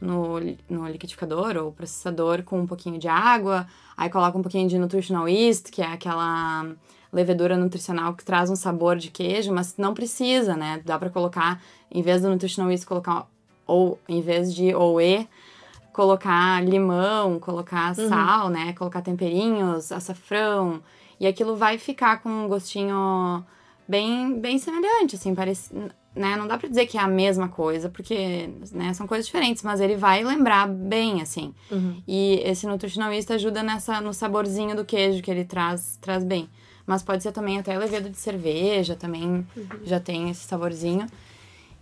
no, 0.00 0.40
no 0.68 0.88
liquidificador 0.88 1.56
ou 1.56 1.72
processador 1.72 2.42
com 2.42 2.60
um 2.60 2.66
pouquinho 2.66 2.98
de 2.98 3.08
água, 3.08 3.66
aí 3.96 4.08
coloca 4.08 4.36
um 4.38 4.42
pouquinho 4.42 4.68
de 4.68 4.78
nutritional 4.78 5.28
yeast, 5.28 5.70
que 5.70 5.82
é 5.82 5.86
aquela 5.86 6.66
levedura 7.12 7.56
nutricional 7.56 8.14
que 8.14 8.24
traz 8.24 8.50
um 8.50 8.56
sabor 8.56 8.96
de 8.96 9.10
queijo, 9.10 9.52
mas 9.52 9.76
não 9.76 9.94
precisa, 9.94 10.56
né? 10.56 10.82
Dá 10.84 10.98
para 10.98 11.10
colocar, 11.10 11.62
em 11.90 12.02
vez 12.02 12.22
do 12.22 12.28
nutritional 12.28 12.70
yeast, 12.70 12.86
colocar 12.86 13.26
ou 13.66 13.98
em 14.08 14.20
vez 14.20 14.54
de 14.54 14.74
OE, 14.74 15.26
colocar 15.96 16.62
limão, 16.62 17.40
colocar 17.40 17.98
uhum. 17.98 18.08
sal, 18.10 18.50
né? 18.50 18.74
Colocar 18.74 19.00
temperinhos, 19.00 19.90
açafrão. 19.90 20.82
E 21.18 21.26
aquilo 21.26 21.56
vai 21.56 21.78
ficar 21.78 22.20
com 22.20 22.28
um 22.28 22.46
gostinho 22.46 23.42
bem, 23.88 24.38
bem 24.38 24.58
semelhante, 24.58 25.16
assim, 25.16 25.34
parece, 25.34 25.74
né? 26.14 26.36
Não 26.36 26.46
dá 26.46 26.58
pra 26.58 26.68
dizer 26.68 26.84
que 26.86 26.98
é 26.98 27.00
a 27.00 27.08
mesma 27.08 27.48
coisa, 27.48 27.88
porque 27.88 28.50
né, 28.72 28.92
são 28.92 29.06
coisas 29.06 29.24
diferentes, 29.24 29.62
mas 29.62 29.80
ele 29.80 29.96
vai 29.96 30.22
lembrar 30.22 30.68
bem, 30.68 31.22
assim. 31.22 31.54
Uhum. 31.70 32.02
E 32.06 32.42
esse 32.44 32.66
nutricionalista 32.66 33.32
ajuda 33.32 33.62
nessa, 33.62 33.98
no 33.98 34.12
saborzinho 34.12 34.76
do 34.76 34.84
queijo 34.84 35.22
que 35.22 35.30
ele 35.30 35.46
traz, 35.46 35.96
traz 35.98 36.22
bem. 36.22 36.46
Mas 36.86 37.02
pode 37.02 37.22
ser 37.22 37.32
também 37.32 37.58
até 37.58 37.76
levedo 37.78 38.10
de 38.10 38.18
cerveja, 38.18 38.94
também 38.94 39.24
uhum. 39.24 39.46
já 39.82 39.98
tem 39.98 40.28
esse 40.28 40.46
saborzinho. 40.46 41.06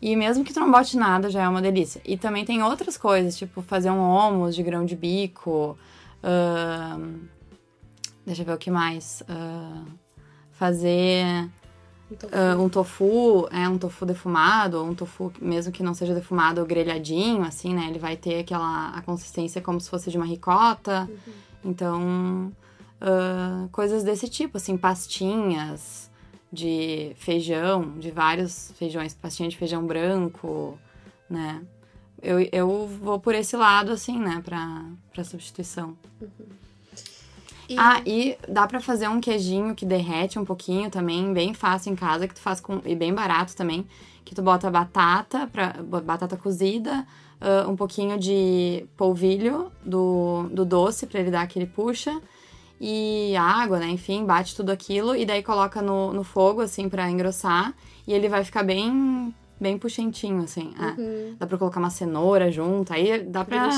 E 0.05 0.15
mesmo 0.17 0.45
que 0.45 0.53
tu 0.53 0.61
não 0.61 0.71
bote 0.71 0.99
nada, 0.99 1.31
já 1.31 1.45
é 1.45 1.49
uma 1.49 1.63
delícia. 1.63 1.99
E 2.05 2.19
também 2.19 2.45
tem 2.45 2.63
outras 2.63 2.95
coisas, 2.99 3.39
tipo 3.39 3.63
fazer 3.63 3.91
um 3.91 4.03
hummus 4.03 4.55
de 4.55 4.63
grão 4.63 4.85
de 4.85 4.95
bico. 4.95 5.79
Uh, 6.23 7.21
deixa 8.27 8.43
eu 8.43 8.47
ver 8.47 8.53
o 8.53 8.59
que 8.59 8.71
mais. 8.71 9.23
Uh, 9.23 9.87
fazer 10.53 11.49
um 12.11 12.17
tofu. 12.17 12.37
Uh, 12.37 12.63
um 12.63 12.69
tofu, 12.69 13.49
é 13.51 13.67
um 13.67 13.79
tofu 13.79 14.05
defumado, 14.05 14.77
ou 14.77 14.91
um 14.91 14.95
tofu 14.95 15.33
mesmo 15.41 15.73
que 15.73 15.83
não 15.83 15.95
seja 15.95 16.13
defumado, 16.13 16.61
ou 16.61 16.67
grelhadinho, 16.67 17.43
assim, 17.43 17.73
né? 17.73 17.87
Ele 17.89 17.99
vai 17.99 18.15
ter 18.15 18.41
aquela 18.41 18.91
a 18.91 19.01
consistência 19.01 19.63
como 19.63 19.81
se 19.81 19.89
fosse 19.89 20.11
de 20.11 20.19
uma 20.19 20.27
ricota. 20.27 21.09
Uhum. 21.09 21.33
Então, 21.71 22.53
coisas 23.73 24.05
desse 24.05 24.29
tipo, 24.29 24.59
assim, 24.59 24.77
pastinhas 24.77 26.11
de 26.55 27.13
feijão, 27.17 27.99
de 27.99 28.11
vários 28.11 28.73
feijões, 28.79 29.13
pastinha 29.13 29.49
de 29.49 29.57
feijão 29.57 29.85
branco, 29.85 30.79
né? 31.29 31.63
Eu, 32.23 32.41
eu 32.53 32.87
vou 32.87 33.21
por 33.21 33.35
esse 33.35 33.57
lado, 33.57 33.93
assim, 33.93 34.19
né, 34.19 34.41
pra, 34.43 34.85
pra 35.13 35.25
substituição. 35.25 35.97
Uhum. 36.21 36.29
E... 37.69 37.77
Ah, 37.79 38.01
e 38.05 38.37
dá 38.49 38.67
para 38.67 38.81
fazer 38.81 39.09
um 39.09 39.21
queijinho 39.21 39.75
que 39.75 39.87
derrete 39.87 40.39
um 40.39 40.45
pouquinho 40.45 40.91
também, 40.91 41.33
bem 41.33 41.55
fácil 41.55 41.93
em 41.93 41.97
casa, 41.97 42.29
que 42.29 42.35
tu 42.35 42.41
faz 42.41 42.61
com. 42.61 42.81
e 42.85 42.95
bem 42.95 43.13
barato 43.13 43.57
também. 43.57 43.87
Que 44.25 44.35
tu 44.35 44.43
bota 44.43 44.71
batata, 44.71 45.47
pra, 45.49 45.75
batata 45.83 46.37
cozida, 46.37 47.07
uh, 47.41 47.71
um 47.71 47.77
pouquinho 47.77 48.19
de 48.19 48.87
polvilho 48.97 49.71
do, 49.85 50.49
do 50.51 50.65
doce 50.65 51.07
para 51.07 51.21
ele 51.21 51.31
dar 51.31 51.43
aquele 51.43 51.67
puxa 51.67 52.21
e 52.81 53.35
água, 53.37 53.79
né? 53.79 53.87
Enfim, 53.87 54.25
bate 54.25 54.55
tudo 54.55 54.71
aquilo 54.71 55.15
e 55.15 55.25
daí 55.25 55.43
coloca 55.43 55.81
no, 55.81 56.13
no 56.13 56.25
fogo, 56.25 56.61
assim, 56.61 56.89
para 56.89 57.11
engrossar. 57.11 57.75
E 58.07 58.13
ele 58.13 58.29
vai 58.29 58.45
ficar 58.45 58.63
bem 58.63 59.35
bem 59.61 59.79
puxentinho, 59.79 60.43
assim. 60.43 60.75
É. 60.79 61.01
Uhum. 61.01 61.37
Dá 61.39 61.47
pra 61.47 61.57
colocar 61.57 61.81
uma 61.81 61.91
cenoura 61.91 62.51
junto, 62.51 62.93
aí 62.93 63.23
dá 63.23 63.45
pra... 63.45 63.69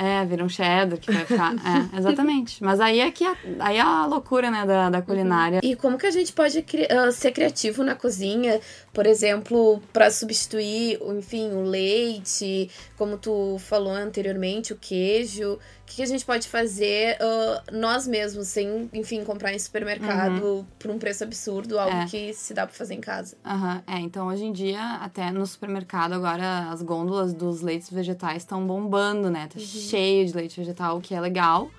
É, 0.00 0.24
vira 0.24 0.44
um 0.44 0.48
cheddar 0.48 0.96
que 0.96 1.10
vai 1.10 1.24
ficar. 1.24 1.54
é, 1.54 1.98
exatamente. 1.98 2.62
Mas 2.62 2.78
aí 2.78 3.00
é 3.00 3.10
que 3.10 3.24
a, 3.24 3.36
aí 3.58 3.78
é 3.78 3.80
a 3.80 4.06
loucura, 4.06 4.48
né, 4.48 4.64
da, 4.64 4.88
da 4.88 5.02
culinária. 5.02 5.58
E 5.60 5.74
como 5.74 5.98
que 5.98 6.06
a 6.06 6.10
gente 6.12 6.32
pode 6.32 6.60
uh, 6.60 7.10
ser 7.10 7.32
criativo 7.32 7.82
na 7.82 7.96
cozinha, 7.96 8.60
por 8.98 9.06
exemplo, 9.06 9.80
para 9.92 10.10
substituir, 10.10 10.98
enfim, 11.16 11.52
o 11.52 11.62
leite, 11.62 12.68
como 12.96 13.16
tu 13.16 13.56
falou 13.60 13.92
anteriormente, 13.92 14.72
o 14.72 14.76
queijo. 14.76 15.52
O 15.52 15.58
que, 15.86 16.02
a 16.02 16.06
gente 16.06 16.24
pode 16.24 16.48
fazer 16.48 17.16
uh, 17.20 17.78
nós 17.78 18.08
mesmos, 18.08 18.48
sem, 18.48 18.90
enfim, 18.92 19.22
comprar 19.22 19.54
em 19.54 19.58
supermercado 19.60 20.42
uhum. 20.42 20.66
por 20.80 20.90
um 20.90 20.98
preço 20.98 21.22
absurdo, 21.22 21.78
algo 21.78 21.96
é. 21.96 22.06
que 22.06 22.34
se 22.34 22.52
dá 22.52 22.66
para 22.66 22.74
fazer 22.74 22.94
em 22.94 23.00
casa. 23.00 23.36
Uhum. 23.46 23.80
É, 23.86 24.00
então 24.00 24.26
hoje 24.26 24.46
em 24.46 24.52
dia, 24.52 24.96
até 24.96 25.30
no 25.30 25.46
supermercado, 25.46 26.14
agora 26.14 26.68
as 26.68 26.82
gôndolas 26.82 27.32
dos 27.32 27.60
leites 27.60 27.92
vegetais 27.92 28.38
estão 28.38 28.66
bombando, 28.66 29.30
né? 29.30 29.46
Tá 29.46 29.60
uhum 29.60 29.64
cheio 29.64 30.26
de 30.26 30.34
leite 30.34 30.58
vegetal, 30.58 30.96
o 30.96 31.00
que 31.00 31.14
é 31.14 31.20
legal, 31.20 31.70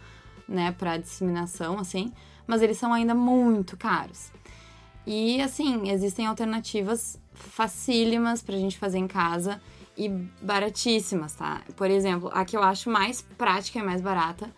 né, 0.47 0.73
para 0.79 0.95
disseminação, 0.95 1.79
assim, 1.79 2.13
mas 2.47 2.61
eles 2.61 2.77
são 2.77 2.93
ainda 2.93 3.13
muito 3.13 3.75
caros. 3.75 4.31
E, 5.11 5.41
assim, 5.41 5.89
existem 5.89 6.27
alternativas 6.27 7.19
facílimas 7.33 8.43
pra 8.43 8.55
gente 8.55 8.77
fazer 8.77 8.99
em 8.99 9.07
casa 9.07 9.59
e 9.97 10.07
baratíssimas, 10.07 11.33
tá? 11.33 11.63
Por 11.75 11.89
exemplo, 11.89 12.29
a 12.31 12.45
que 12.45 12.55
eu 12.55 12.61
acho 12.61 12.91
mais 12.91 13.19
prática 13.35 13.79
e 13.79 13.81
mais 13.81 14.01
barata 14.01 14.53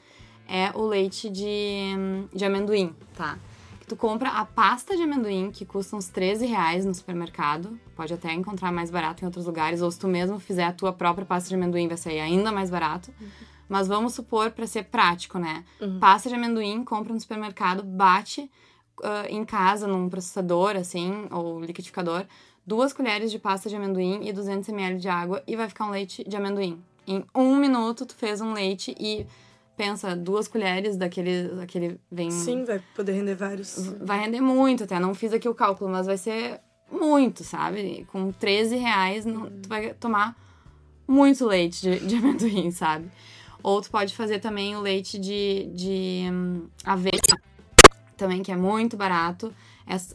é 0.46 0.70
o 0.76 0.86
leite 0.86 1.30
de, 1.30 1.94
de 2.34 2.44
amendoim, 2.44 2.94
tá? 3.16 3.40
Tu 3.88 3.96
compra 3.96 4.28
a 4.28 4.44
pasta 4.44 4.94
de 4.98 5.04
amendoim, 5.04 5.52
que 5.52 5.64
custa 5.64 5.96
uns 5.96 6.10
13 6.10 6.46
reais 6.46 6.84
no 6.84 6.94
supermercado. 6.94 7.80
Pode 7.96 8.14
até 8.14 8.34
encontrar 8.34 8.74
mais 8.74 8.92
barato 8.92 9.24
em 9.24 9.28
outros 9.28 9.46
lugares. 9.46 9.82
Ou 9.82 9.90
se 9.90 10.00
tu 10.00 10.08
mesmo 10.10 10.38
fizer 10.38 10.66
a 10.66 10.74
tua 10.74 10.92
própria 10.92 11.26
pasta 11.26 11.48
de 11.48 11.56
amendoim, 11.56 11.88
vai 11.88 11.96
sair 11.96 12.20
ainda 12.20 12.52
mais 12.52 12.70
barato. 12.70 13.10
Uhum. 13.22 13.28
Mas 13.70 13.88
vamos 13.88 14.14
supor, 14.14 14.52
para 14.52 14.68
ser 14.68 14.84
prático, 14.84 15.40
né? 15.40 15.64
Uhum. 15.80 15.98
Pasta 15.98 16.28
de 16.28 16.36
amendoim, 16.36 16.84
compra 16.84 17.14
no 17.14 17.20
supermercado, 17.22 17.84
bate 17.84 18.52
uh, 19.00 19.28
em 19.30 19.44
casa, 19.44 19.88
num 19.88 20.10
processador, 20.10 20.76
assim, 20.76 21.28
ou 21.32 21.62
liquidificador. 21.62 22.26
Duas 22.66 22.94
colheres 22.94 23.32
de 23.32 23.40
pasta 23.40 23.70
de 23.70 23.76
amendoim 23.76 24.28
e 24.28 24.32
200 24.32 24.70
ml 24.70 25.00
de 25.00 25.10
água. 25.10 25.44
E 25.48 25.56
vai 25.56 25.68
ficar 25.68 25.86
um 25.86 25.92
leite 25.92 26.24
de 26.28 26.36
amendoim. 26.36 26.82
Em 27.08 27.24
um 27.36 27.56
minuto, 27.56 28.06
tu 28.06 28.16
fez 28.16 28.42
um 28.42 28.54
leite 28.54 28.96
e 29.00 29.26
pensa, 29.76 30.16
duas 30.16 30.48
colheres 30.48 30.96
daquele, 30.96 31.48
daquele 31.50 32.00
vem... 32.12 32.30
Sim, 32.30 32.64
vai 32.64 32.82
poder 32.96 33.14
render 33.14 33.36
vários. 33.36 33.94
Vai 34.00 34.20
render 34.20 34.42
muito 34.42 34.84
até, 34.84 35.00
não 35.00 35.16
fiz 35.16 35.34
aqui 35.34 35.50
o 35.50 35.56
cálculo, 35.56 35.90
mas 35.90 36.06
vai 36.06 36.18
ser 36.18 36.60
muito, 36.92 37.44
sabe? 37.44 38.06
Com 38.12 38.32
13 38.32 38.76
reais, 38.76 39.26
hum. 39.26 39.50
tu 39.62 39.68
vai 39.68 39.94
tomar 39.96 40.36
muito 41.08 41.46
leite 41.46 41.82
de, 41.82 42.00
de 42.06 42.16
amendoim, 42.18 42.70
sabe? 42.70 43.10
Ou 43.64 43.82
tu 43.82 43.90
pode 43.90 44.16
fazer 44.16 44.40
também 44.40 44.76
o 44.76 44.82
leite 44.82 45.20
de, 45.20 45.70
de 45.74 46.30
hum, 46.32 46.68
aveia, 46.84 47.20
também, 48.22 48.44
que 48.44 48.52
é 48.52 48.56
muito 48.56 48.96
barato. 48.96 49.54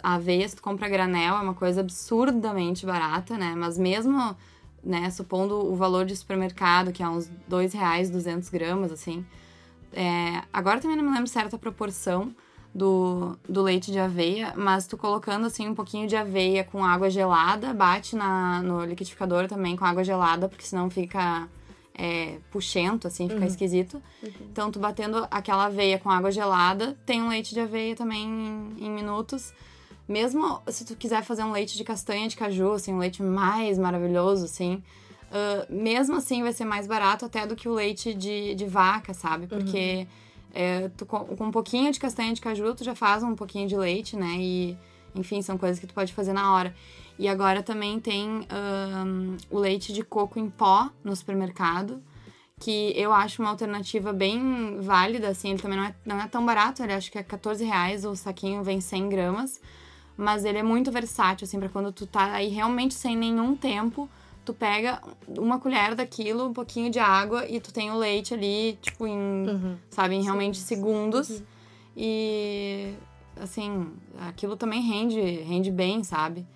A 0.02 0.14
aveia, 0.14 0.48
se 0.48 0.56
tu 0.56 0.62
compra 0.62 0.88
granel, 0.88 1.34
é 1.36 1.40
uma 1.40 1.54
coisa 1.54 1.80
absurdamente 1.80 2.86
barata, 2.86 3.36
né? 3.36 3.54
Mas 3.56 3.76
mesmo, 3.76 4.36
né, 4.82 5.10
supondo 5.10 5.54
o 5.56 5.74
valor 5.74 6.06
de 6.06 6.16
supermercado, 6.16 6.92
que 6.92 7.02
é 7.02 7.08
uns 7.08 7.28
dois 7.48 7.72
reais, 7.72 8.08
200 8.08 8.48
gramas, 8.48 8.92
assim, 8.92 9.26
é, 9.92 10.42
agora 10.52 10.80
também 10.80 10.96
não 10.96 11.04
me 11.04 11.10
lembro 11.10 11.26
certa 11.26 11.58
proporção 11.58 12.32
do, 12.72 13.36
do 13.48 13.62
leite 13.62 13.90
de 13.90 13.98
aveia, 13.98 14.52
mas 14.56 14.86
tu 14.86 14.96
colocando 14.96 15.46
assim 15.46 15.66
um 15.66 15.74
pouquinho 15.74 16.06
de 16.06 16.14
aveia 16.14 16.62
com 16.62 16.84
água 16.84 17.10
gelada, 17.10 17.72
bate 17.72 18.14
na, 18.14 18.62
no 18.62 18.84
liquidificador 18.84 19.48
também 19.48 19.74
com 19.74 19.84
água 19.84 20.04
gelada, 20.04 20.48
porque 20.48 20.64
senão 20.64 20.88
fica 20.90 21.48
é, 21.98 22.38
puxento, 22.50 23.06
assim, 23.06 23.28
fica 23.28 23.40
uhum. 23.40 23.46
esquisito. 23.46 24.02
Uhum. 24.22 24.30
Então, 24.52 24.70
tu 24.70 24.78
batendo 24.78 25.26
aquela 25.30 25.64
aveia 25.64 25.98
com 25.98 26.10
água 26.10 26.30
gelada, 26.30 26.96
tem 27.06 27.22
um 27.22 27.28
leite 27.28 27.54
de 27.54 27.60
aveia 27.60 27.96
também 27.96 28.22
em, 28.22 28.86
em, 28.86 28.90
minutos. 28.90 29.52
Mesmo 30.06 30.60
se 30.68 30.84
tu 30.84 30.94
quiser 30.94 31.24
fazer 31.24 31.42
um 31.42 31.52
leite 31.52 31.76
de 31.76 31.82
castanha 31.82 32.28
de 32.28 32.36
caju, 32.36 32.72
assim, 32.72 32.92
um 32.92 32.98
leite 32.98 33.22
mais 33.22 33.78
maravilhoso, 33.78 34.44
assim, 34.44 34.82
uh, 35.30 35.74
mesmo 35.74 36.16
assim 36.16 36.42
vai 36.42 36.52
ser 36.52 36.66
mais 36.66 36.86
barato 36.86 37.24
até 37.24 37.46
do 37.46 37.56
que 37.56 37.68
o 37.68 37.72
leite 37.72 38.12
de, 38.12 38.54
de 38.54 38.66
vaca, 38.66 39.14
sabe? 39.14 39.46
Porque 39.46 40.06
uhum. 40.06 40.06
é, 40.54 40.90
tu, 40.96 41.06
com, 41.06 41.20
com 41.24 41.44
um 41.46 41.50
pouquinho 41.50 41.90
de 41.90 41.98
castanha 41.98 42.34
de 42.34 42.42
caju, 42.42 42.74
tu 42.74 42.84
já 42.84 42.94
faz 42.94 43.22
um 43.22 43.34
pouquinho 43.34 43.66
de 43.66 43.76
leite, 43.76 44.16
né? 44.16 44.36
E, 44.38 44.76
enfim, 45.14 45.40
são 45.40 45.56
coisas 45.56 45.80
que 45.80 45.86
tu 45.86 45.94
pode 45.94 46.12
fazer 46.12 46.34
na 46.34 46.54
hora. 46.54 46.74
E 47.18 47.28
agora 47.28 47.62
também 47.62 47.98
tem 47.98 48.28
um, 48.28 49.36
o 49.50 49.58
leite 49.58 49.92
de 49.92 50.02
coco 50.02 50.38
em 50.38 50.50
pó 50.50 50.90
no 51.02 51.16
supermercado, 51.16 52.02
que 52.60 52.92
eu 52.94 53.12
acho 53.12 53.42
uma 53.42 53.50
alternativa 53.50 54.12
bem 54.12 54.78
válida, 54.80 55.28
assim, 55.28 55.50
ele 55.50 55.60
também 55.60 55.78
não 55.78 55.84
é, 55.84 55.94
não 56.04 56.20
é 56.20 56.26
tão 56.26 56.44
barato, 56.44 56.82
ele 56.82 56.92
acho 56.92 57.10
que 57.10 57.18
é 57.18 57.22
14 57.22 57.64
reais, 57.64 58.04
o 58.04 58.14
saquinho 58.14 58.62
vem 58.62 58.80
100 58.80 59.08
gramas, 59.08 59.60
mas 60.16 60.44
ele 60.44 60.58
é 60.58 60.62
muito 60.62 60.90
versátil, 60.90 61.44
assim, 61.44 61.58
pra 61.58 61.68
quando 61.68 61.92
tu 61.92 62.06
tá 62.06 62.32
aí 62.32 62.48
realmente 62.48 62.94
sem 62.94 63.16
nenhum 63.16 63.54
tempo, 63.54 64.08
tu 64.44 64.54
pega 64.54 65.02
uma 65.36 65.58
colher 65.58 65.94
daquilo, 65.94 66.46
um 66.46 66.52
pouquinho 66.52 66.90
de 66.90 66.98
água 66.98 67.46
e 67.46 67.60
tu 67.60 67.72
tem 67.72 67.90
o 67.90 67.96
leite 67.96 68.32
ali, 68.32 68.78
tipo, 68.80 69.06
em, 69.06 69.18
uhum. 69.48 69.76
sabe, 69.90 70.14
em 70.14 70.22
realmente 70.22 70.58
Sim. 70.58 70.64
segundos. 70.64 71.28
Uhum. 71.28 71.42
E, 71.96 72.94
assim, 73.40 73.88
aquilo 74.20 74.56
também 74.56 74.80
rende, 74.80 75.20
rende 75.20 75.70
bem, 75.70 76.04
sabe? 76.04 76.46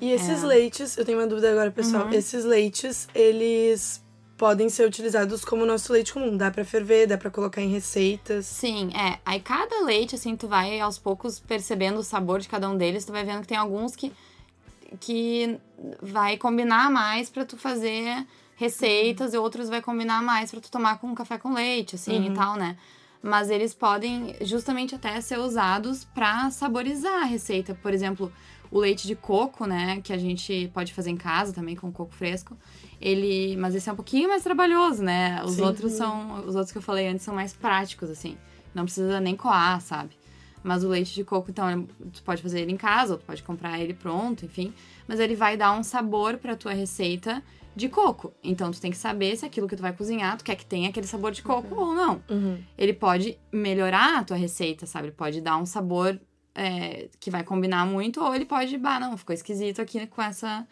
E 0.00 0.10
esses 0.10 0.42
é. 0.42 0.46
leites, 0.46 0.96
eu 0.96 1.04
tenho 1.04 1.18
uma 1.18 1.26
dúvida 1.26 1.50
agora, 1.50 1.70
pessoal. 1.70 2.06
Uhum. 2.06 2.12
Esses 2.12 2.44
leites, 2.44 3.08
eles 3.14 4.04
podem 4.36 4.68
ser 4.68 4.86
utilizados 4.86 5.44
como 5.44 5.64
nosso 5.64 5.92
leite 5.92 6.12
comum. 6.12 6.36
Dá 6.36 6.50
para 6.50 6.64
ferver, 6.64 7.06
dá 7.06 7.16
para 7.16 7.30
colocar 7.30 7.62
em 7.62 7.70
receitas. 7.70 8.46
Sim, 8.46 8.90
é. 8.94 9.18
Aí 9.24 9.40
cada 9.40 9.82
leite, 9.84 10.14
assim, 10.14 10.36
tu 10.36 10.46
vai 10.46 10.78
aos 10.80 10.98
poucos 10.98 11.40
percebendo 11.40 11.98
o 11.98 12.02
sabor 12.02 12.40
de 12.40 12.48
cada 12.48 12.68
um 12.68 12.76
deles. 12.76 13.04
Tu 13.04 13.12
vai 13.12 13.24
vendo 13.24 13.40
que 13.40 13.48
tem 13.48 13.56
alguns 13.56 13.96
que, 13.96 14.12
que 15.00 15.58
vai 16.02 16.36
combinar 16.36 16.90
mais 16.90 17.30
para 17.30 17.44
tu 17.44 17.56
fazer 17.56 18.26
receitas 18.56 19.30
uhum. 19.32 19.36
e 19.36 19.38
outros 19.38 19.68
vai 19.68 19.80
combinar 19.80 20.22
mais 20.22 20.50
para 20.50 20.60
tu 20.60 20.70
tomar 20.70 20.98
com 20.98 21.14
café 21.14 21.38
com 21.38 21.54
leite, 21.54 21.94
assim, 21.94 22.18
uhum. 22.18 22.32
e 22.32 22.34
tal, 22.34 22.56
né? 22.56 22.76
Mas 23.22 23.50
eles 23.50 23.74
podem 23.74 24.36
justamente 24.42 24.94
até 24.94 25.20
ser 25.20 25.38
usados 25.38 26.04
para 26.04 26.50
saborizar 26.50 27.22
a 27.22 27.24
receita. 27.24 27.74
Por 27.82 27.92
exemplo, 27.92 28.30
o 28.70 28.78
leite 28.78 29.06
de 29.06 29.14
coco, 29.14 29.66
né, 29.66 30.00
que 30.02 30.12
a 30.12 30.18
gente 30.18 30.70
pode 30.72 30.92
fazer 30.92 31.10
em 31.10 31.16
casa 31.16 31.52
também 31.52 31.76
com 31.76 31.90
coco 31.92 32.12
fresco. 32.12 32.56
Ele, 33.00 33.56
mas 33.56 33.74
esse 33.74 33.88
é 33.88 33.92
um 33.92 33.96
pouquinho 33.96 34.28
mais 34.28 34.42
trabalhoso, 34.42 35.02
né? 35.02 35.42
Os 35.44 35.56
Sim. 35.56 35.62
outros 35.62 35.92
são, 35.92 36.46
os 36.46 36.54
outros 36.54 36.72
que 36.72 36.78
eu 36.78 36.82
falei 36.82 37.08
antes 37.08 37.24
são 37.24 37.34
mais 37.34 37.52
práticos 37.52 38.08
assim. 38.08 38.36
Não 38.74 38.84
precisa 38.84 39.20
nem 39.20 39.36
coar, 39.36 39.80
sabe? 39.80 40.16
Mas 40.66 40.82
o 40.82 40.88
leite 40.88 41.14
de 41.14 41.22
coco, 41.22 41.50
então, 41.50 41.68
é, 41.68 41.76
tu 42.12 42.22
pode 42.24 42.42
fazer 42.42 42.60
ele 42.60 42.72
em 42.72 42.76
casa, 42.76 43.12
ou 43.12 43.18
tu 43.18 43.24
pode 43.24 43.42
comprar 43.42 43.78
ele 43.78 43.94
pronto, 43.94 44.44
enfim. 44.44 44.74
Mas 45.06 45.20
ele 45.20 45.36
vai 45.36 45.56
dar 45.56 45.72
um 45.72 45.82
sabor 45.82 46.38
pra 46.38 46.56
tua 46.56 46.72
receita 46.72 47.40
de 47.76 47.88
coco. 47.88 48.32
Então, 48.42 48.72
tu 48.72 48.80
tem 48.80 48.90
que 48.90 48.96
saber 48.96 49.36
se 49.36 49.46
aquilo 49.46 49.68
que 49.68 49.76
tu 49.76 49.82
vai 49.82 49.92
cozinhar, 49.92 50.36
tu 50.36 50.42
quer 50.42 50.56
que 50.56 50.66
tenha 50.66 50.88
aquele 50.88 51.06
sabor 51.06 51.30
de 51.30 51.42
coco 51.42 51.72
uhum. 51.72 51.80
ou 51.80 51.94
não. 51.94 52.22
Uhum. 52.28 52.58
Ele 52.76 52.92
pode 52.92 53.38
melhorar 53.52 54.18
a 54.18 54.24
tua 54.24 54.36
receita, 54.36 54.86
sabe? 54.86 55.08
Ele 55.08 55.14
pode 55.14 55.40
dar 55.40 55.56
um 55.56 55.66
sabor 55.66 56.18
é, 56.56 57.08
que 57.20 57.30
vai 57.30 57.44
combinar 57.44 57.84
muito, 57.84 58.20
ou 58.22 58.34
ele 58.34 58.46
pode, 58.46 58.76
bah, 58.78 58.98
não, 58.98 59.16
ficou 59.16 59.34
esquisito 59.34 59.80
aqui 59.82 60.06
com 60.06 60.22
essa, 60.22 60.66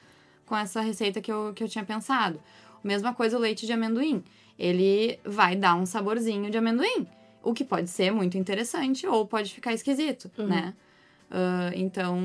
com 0.47 0.57
essa 0.57 0.81
receita 0.81 1.21
que 1.21 1.31
eu, 1.31 1.53
que 1.55 1.63
eu 1.63 1.69
tinha 1.69 1.85
pensado. 1.85 2.41
Mesma 2.83 3.15
coisa 3.15 3.37
o 3.37 3.41
leite 3.41 3.67
de 3.67 3.73
amendoim. 3.73 4.25
Ele 4.59 5.19
vai 5.25 5.55
dar 5.55 5.75
um 5.75 5.85
saborzinho 5.85 6.51
de 6.51 6.57
amendoim, 6.57 7.07
o 7.43 7.53
que 7.53 7.65
pode 7.65 7.91
ser 7.91 8.11
muito 8.11 8.39
interessante 8.39 9.07
ou 9.07 9.27
pode 9.27 9.53
ficar 9.53 9.75
esquisito, 9.75 10.31
uhum. 10.39 10.47
né? 10.47 10.75
Uh, 11.31 11.73
então. 11.75 12.17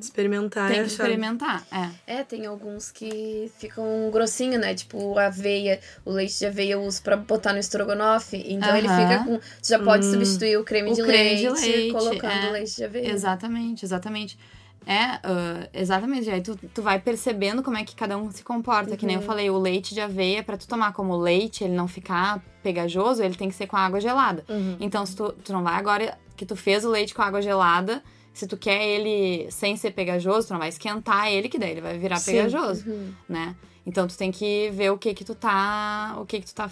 Experimentar. 0.00 0.68
Tem 0.68 0.80
que 0.80 0.88
experimentar, 0.88 1.64
é. 1.70 2.18
É, 2.18 2.24
tem 2.24 2.46
alguns 2.46 2.90
que 2.90 3.50
ficam 3.58 4.10
grossinho, 4.10 4.58
né? 4.58 4.74
Tipo, 4.74 5.18
a 5.18 5.26
aveia, 5.26 5.78
o 6.04 6.10
leite 6.10 6.38
de 6.38 6.46
aveia 6.46 6.72
eu 6.72 6.82
uso 6.82 7.02
pra 7.02 7.16
botar 7.16 7.52
no 7.52 7.58
estrogonofe. 7.58 8.42
Então 8.48 8.70
uh 8.70 8.72
-huh. 8.72 8.78
ele 8.78 8.88
fica 8.88 9.24
com. 9.24 9.40
Você 9.62 9.74
já 9.74 9.78
pode 9.78 10.06
hum. 10.06 10.10
substituir 10.10 10.56
o 10.56 10.64
creme, 10.64 10.90
o 10.90 10.94
de, 10.94 11.02
creme 11.02 11.42
leite, 11.42 11.42
de 11.42 11.70
leite 11.70 11.92
colocando 11.92 12.46
é. 12.46 12.50
leite 12.50 12.76
de 12.76 12.84
aveia. 12.84 13.12
Exatamente, 13.12 13.84
exatamente. 13.84 14.38
É, 14.86 15.16
uh, 15.16 15.68
exatamente. 15.72 16.28
Aí 16.30 16.40
tu, 16.40 16.56
tu 16.74 16.82
vai 16.82 16.98
percebendo 16.98 17.62
como 17.62 17.76
é 17.76 17.84
que 17.84 17.94
cada 17.94 18.16
um 18.16 18.30
se 18.32 18.42
comporta. 18.42 18.92
Uhum. 18.92 18.96
Que 18.96 19.06
nem 19.06 19.16
eu 19.16 19.20
uhum. 19.20 19.26
falei, 19.26 19.50
o 19.50 19.58
leite 19.58 19.94
de 19.94 20.00
aveia, 20.00 20.42
para 20.42 20.56
tu 20.56 20.66
tomar 20.66 20.92
como 20.92 21.16
leite, 21.16 21.62
ele 21.62 21.74
não 21.74 21.86
ficar 21.86 22.42
pegajoso, 22.62 23.22
ele 23.22 23.34
tem 23.34 23.48
que 23.48 23.54
ser 23.54 23.66
com 23.66 23.76
água 23.76 24.00
gelada. 24.00 24.44
Uhum. 24.48 24.76
Então, 24.80 25.04
se 25.04 25.14
tu, 25.14 25.32
tu 25.44 25.52
não 25.52 25.62
vai 25.62 25.74
agora 25.74 26.18
que 26.36 26.46
tu 26.46 26.56
fez 26.56 26.84
o 26.84 26.90
leite 26.90 27.14
com 27.14 27.22
água 27.22 27.40
gelada 27.40 28.02
se 28.32 28.46
tu 28.46 28.56
quer 28.56 28.86
ele 28.86 29.50
sem 29.50 29.76
ser 29.76 29.92
pegajoso, 29.92 30.48
tu 30.48 30.52
não 30.52 30.60
vai 30.60 30.68
esquentar 30.68 31.28
ele, 31.28 31.48
que 31.48 31.58
daí 31.58 31.72
ele 31.72 31.80
vai 31.80 31.98
virar 31.98 32.16
Sim. 32.16 32.32
pegajoso, 32.32 32.88
uhum. 32.88 33.12
né? 33.28 33.56
Então 33.84 34.06
tu 34.06 34.16
tem 34.16 34.30
que 34.30 34.70
ver 34.70 34.90
o 34.90 34.98
que 34.98 35.14
que 35.14 35.24
tu 35.24 35.34
tá, 35.34 36.16
o 36.18 36.26
que 36.26 36.40
que 36.40 36.46
tu 36.46 36.54
tá, 36.54 36.70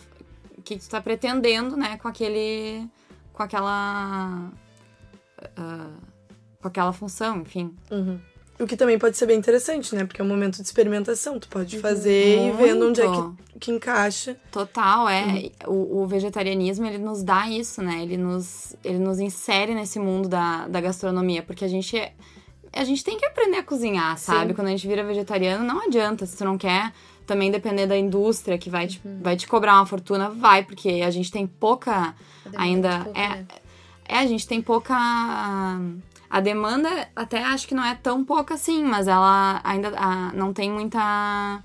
o 0.56 0.62
que 0.62 0.76
que 0.76 0.84
tu 0.84 0.88
tá 0.88 1.00
pretendendo, 1.00 1.76
né, 1.76 1.96
com 1.96 2.08
aquele, 2.08 2.86
com 3.32 3.42
aquela, 3.42 4.50
uh, 5.42 6.00
com 6.60 6.68
aquela 6.68 6.92
função, 6.92 7.40
enfim. 7.40 7.74
Uhum. 7.90 8.18
O 8.60 8.66
que 8.66 8.76
também 8.76 8.98
pode 8.98 9.16
ser 9.16 9.26
bem 9.26 9.38
interessante, 9.38 9.94
né? 9.94 10.04
Porque 10.04 10.20
é 10.20 10.24
um 10.24 10.28
momento 10.28 10.56
de 10.56 10.62
experimentação. 10.62 11.38
Tu 11.38 11.48
pode 11.48 11.76
uhum. 11.76 11.82
fazer 11.82 12.38
Muito. 12.38 12.60
e 12.60 12.66
vendo 12.66 12.88
onde 12.88 13.00
é 13.00 13.04
que, 13.04 13.47
que 13.58 13.70
encaixa. 13.70 14.36
Total, 14.50 15.08
é. 15.08 15.24
Uhum. 15.24 15.50
O, 15.66 16.02
o, 16.02 16.06
vegetarianismo, 16.06 16.86
ele 16.86 16.98
nos 16.98 17.22
dá 17.22 17.48
isso, 17.48 17.82
né? 17.82 18.02
Ele 18.02 18.16
nos, 18.16 18.76
ele 18.84 18.98
nos 18.98 19.18
insere 19.18 19.74
nesse 19.74 19.98
mundo 19.98 20.28
da, 20.28 20.68
da 20.68 20.80
gastronomia. 20.80 21.42
Porque 21.42 21.64
a 21.64 21.68
gente, 21.68 21.96
a 22.72 22.84
gente 22.84 23.04
tem 23.04 23.18
que 23.18 23.26
aprender 23.26 23.58
a 23.58 23.62
cozinhar, 23.62 24.16
sabe? 24.18 24.48
Sim. 24.48 24.54
Quando 24.54 24.68
a 24.68 24.70
gente 24.70 24.86
vira 24.86 25.04
vegetariano, 25.04 25.64
não 25.64 25.82
adianta. 25.82 26.26
Se 26.26 26.36
tu 26.36 26.44
não 26.44 26.56
quer 26.56 26.92
também 27.26 27.50
depender 27.50 27.86
da 27.86 27.96
indústria 27.96 28.56
que 28.56 28.70
vai 28.70 28.86
te, 28.86 29.00
uhum. 29.04 29.20
vai 29.22 29.36
te 29.36 29.46
cobrar 29.46 29.74
uma 29.74 29.86
fortuna, 29.86 30.30
vai. 30.30 30.62
Porque 30.64 31.02
a 31.04 31.10
gente 31.10 31.30
tem 31.30 31.46
pouca 31.46 32.14
ainda... 32.56 33.04
Pouco, 33.04 33.18
é, 33.18 33.28
né? 33.28 33.46
é, 34.08 34.18
a 34.18 34.26
gente 34.26 34.46
tem 34.46 34.62
pouca 34.62 34.94
a 36.30 36.40
demanda 36.40 37.08
até 37.16 37.42
acho 37.42 37.66
que 37.66 37.74
não 37.74 37.84
é 37.84 37.94
tão 37.94 38.24
pouca 38.24 38.54
assim, 38.54 38.84
mas 38.84 39.08
ela 39.08 39.60
ainda 39.64 39.92
a, 39.96 40.32
não 40.32 40.52
tem 40.52 40.70
muita 40.70 41.62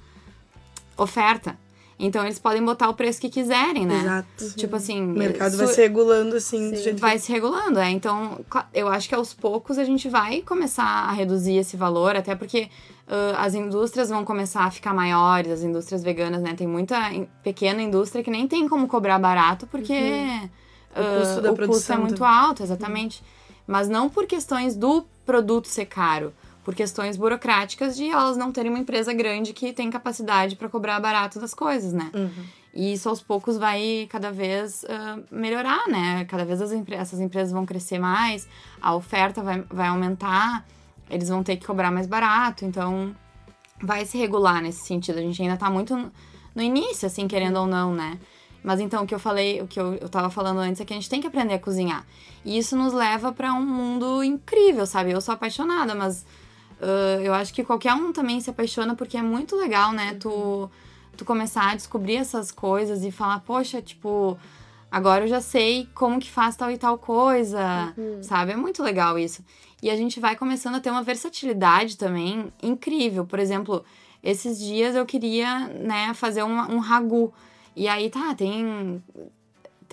oferta. 0.97 1.58
Então 2.06 2.24
eles 2.24 2.38
podem 2.38 2.63
botar 2.63 2.89
o 2.89 2.94
preço 2.94 3.22
que 3.22 3.30
quiserem, 3.30 3.86
né? 3.86 4.02
Exato. 4.02 4.56
Tipo 4.58 4.76
assim. 4.76 5.02
O 5.02 5.08
mercado 5.08 5.56
vai 5.56 5.68
se 5.68 5.82
regulando 5.82 6.36
assim, 6.36 6.72
do 6.72 6.78
jeito 6.78 7.00
Vai 7.00 7.16
que... 7.16 7.20
se 7.20 7.32
regulando, 7.32 7.80
é. 7.80 7.89
Então, 7.89 8.44
eu 8.74 8.89
acho 8.89 9.08
que 9.08 9.16
aos 9.16 9.34
poucos 9.34 9.78
a 9.78 9.84
gente 9.84 10.10
vai 10.10 10.42
começar 10.42 10.84
a 10.84 11.12
reduzir 11.13 11.56
esse 11.56 11.78
valor, 11.78 12.16
até 12.16 12.36
porque 12.36 12.70
uh, 13.08 13.38
as 13.38 13.54
indústrias 13.56 14.10
vão 14.10 14.26
começar 14.26 14.66
a 14.66 14.72
ficar 14.72 14.94
maiores, 14.94 15.52
as 15.52 15.63
indústrias 15.63 16.04
veganas, 16.04 16.42
né? 16.42 16.54
Tem 16.56 16.68
muita 16.68 16.98
pequena 17.42 17.82
indústria 17.82 18.22
que 18.22 18.30
nem 18.30 18.48
tem 18.48 18.68
como 18.68 18.86
cobrar 18.88 19.18
barato, 19.18 19.66
porque 19.68 19.94
uhum. 19.94 20.50
uh, 20.96 21.02
o 21.02 21.20
custo, 21.20 21.42
da 21.42 21.52
o 21.54 21.68
custo 21.68 21.94
é 21.94 21.98
muito 21.98 22.26
alto, 22.26 22.62
exatamente. 22.62 23.22
Uhum 23.22 23.44
mas 23.68 23.89
não 23.89 24.10
por 24.10 24.26
questões 24.26 24.76
do 24.76 25.06
produto 25.26 25.68
ser 25.68 25.86
caro, 25.86 26.34
por 26.63 26.73
questões 26.73 27.17
burocráticas 27.17 27.95
de 27.95 28.10
elas 28.10 28.38
não 28.38 28.52
terem 28.52 28.71
uma 28.71 28.80
empresa 28.80 29.13
grande 29.13 29.54
que 29.54 29.73
tem 29.73 29.89
capacidade 29.89 30.56
para 30.56 30.69
cobrar 30.69 30.99
barato 30.99 31.39
das 31.39 31.54
coisas, 31.54 31.93
né? 31.93 32.10
Uhum. 32.13 32.45
E 32.73 32.93
isso 32.93 33.08
aos 33.08 33.21
poucos 33.21 33.58
vai 33.58 34.08
cada 34.10 34.32
vez 34.32 34.84
uh, 34.84 35.23
melhorar, 35.30 35.88
né? 35.88 36.26
Cada 36.26 36.43
vez 36.43 36.60
empre 36.71 36.95
essas 36.95 37.19
empresas 37.19 37.52
vão 37.52 37.65
crescer 37.65 37.99
mais, 37.99 38.47
a 38.82 38.95
oferta 38.95 39.43
vai, 39.43 39.62
vai 39.69 39.88
aumentar, 39.88 40.65
eles 41.10 41.30
vão 41.30 41.43
ter 41.43 41.58
que 41.58 41.65
cobrar 41.65 41.91
mais 41.91 42.08
barato, 42.08 42.65
então 42.65 43.15
vai 43.82 44.06
se 44.06 44.17
regular 44.17 44.62
nesse 44.62 44.86
sentido. 44.86 45.19
A 45.19 45.21
gente 45.21 45.41
ainda 45.41 45.54
está 45.56 45.69
muito 45.69 46.12
no 46.56 46.62
início, 46.62 47.06
assim, 47.06 47.28
querendo 47.28 47.60
ou 47.60 47.67
não, 47.67 47.93
né? 47.93 48.17
Mas 48.63 48.80
então, 48.80 49.04
o 49.04 49.08
que 49.08 49.13
eu 49.13 49.19
falei, 49.19 49.62
o 49.62 49.67
que 49.67 49.80
eu, 49.80 49.95
eu 49.95 50.08
tava 50.08 50.30
falando 50.30 50.60
antes 50.60 50.80
é 50.80 50.86
que 50.86 50.93
a 50.93 50.95
gente 50.95 51.10
tem 51.10 51.19
que 51.19 51.28
aprender 51.28 51.56
a 51.56 51.60
cozinhar. 51.60 52.06
E 52.45 52.58
isso 52.58 52.78
nos 52.78 52.93
leva 52.93 53.34
para 53.34 53.54
um 53.54 53.65
mundo 53.65 54.23
incrível, 54.23 54.86
sabe? 54.86 55.12
Eu 55.12 55.19
sou 55.19 55.34
apaixonada, 55.34 55.93
mas 55.93 56.26
uh, 56.81 57.21
eu 57.21 57.33
acho 57.33 57.53
que 57.53 57.63
qualquer 57.63 57.93
um 57.93 58.12
também 58.12 58.39
se 58.39 58.49
apaixona 58.49 58.95
porque 58.95 59.17
é 59.17 59.21
muito 59.21 59.55
legal, 59.55 59.91
né? 59.91 60.15
Tu, 60.19 60.69
tu 61.15 61.25
começar 61.25 61.71
a 61.71 61.75
descobrir 61.75 62.15
essas 62.15 62.51
coisas 62.51 63.03
e 63.03 63.12
falar, 63.12 63.39
poxa, 63.39 63.81
tipo, 63.81 64.38
agora 64.91 65.23
eu 65.23 65.27
já 65.27 65.41
sei 65.41 65.88
como 65.93 66.19
que 66.19 66.29
faz 66.29 66.55
tal 66.55 66.71
e 66.71 66.77
tal 66.77 66.97
coisa, 66.97 67.93
uhum. 67.97 68.23
sabe? 68.23 68.51
É 68.51 68.55
muito 68.55 68.81
legal 68.83 69.17
isso. 69.17 69.43
E 69.81 69.89
a 69.89 69.95
gente 69.95 70.19
vai 70.19 70.36
começando 70.36 70.75
a 70.75 70.79
ter 70.79 70.89
uma 70.89 71.03
versatilidade 71.03 71.97
também 71.97 72.51
incrível. 72.62 73.25
Por 73.25 73.39
exemplo, 73.39 73.83
esses 74.23 74.57
dias 74.57 74.95
eu 74.95 75.05
queria, 75.05 75.67
né, 75.67 76.13
fazer 76.13 76.43
um, 76.43 76.57
um 76.75 76.79
ragu. 76.79 77.33
E 77.75 77.88
aí, 77.88 78.09
tá, 78.09 78.33
tem 78.33 79.01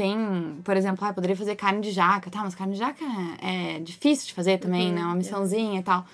tem, 0.01 0.59
por 0.65 0.79
exemplo, 0.79 1.07
ah, 1.07 1.13
poderia 1.13 1.37
fazer 1.37 1.55
carne 1.57 1.83
de 1.83 1.91
jaca, 1.91 2.31
tá? 2.31 2.43
Mas 2.43 2.55
carne 2.55 2.73
de 2.73 2.79
jaca 2.79 3.05
é 3.43 3.81
difícil 3.81 4.29
de 4.29 4.33
fazer 4.33 4.57
também, 4.57 4.89
uhum, 4.89 4.95
né? 4.95 5.03
Uma 5.03 5.15
missãozinha 5.15 5.79
é. 5.79 5.81
e 5.81 5.83
tal. 5.83 6.07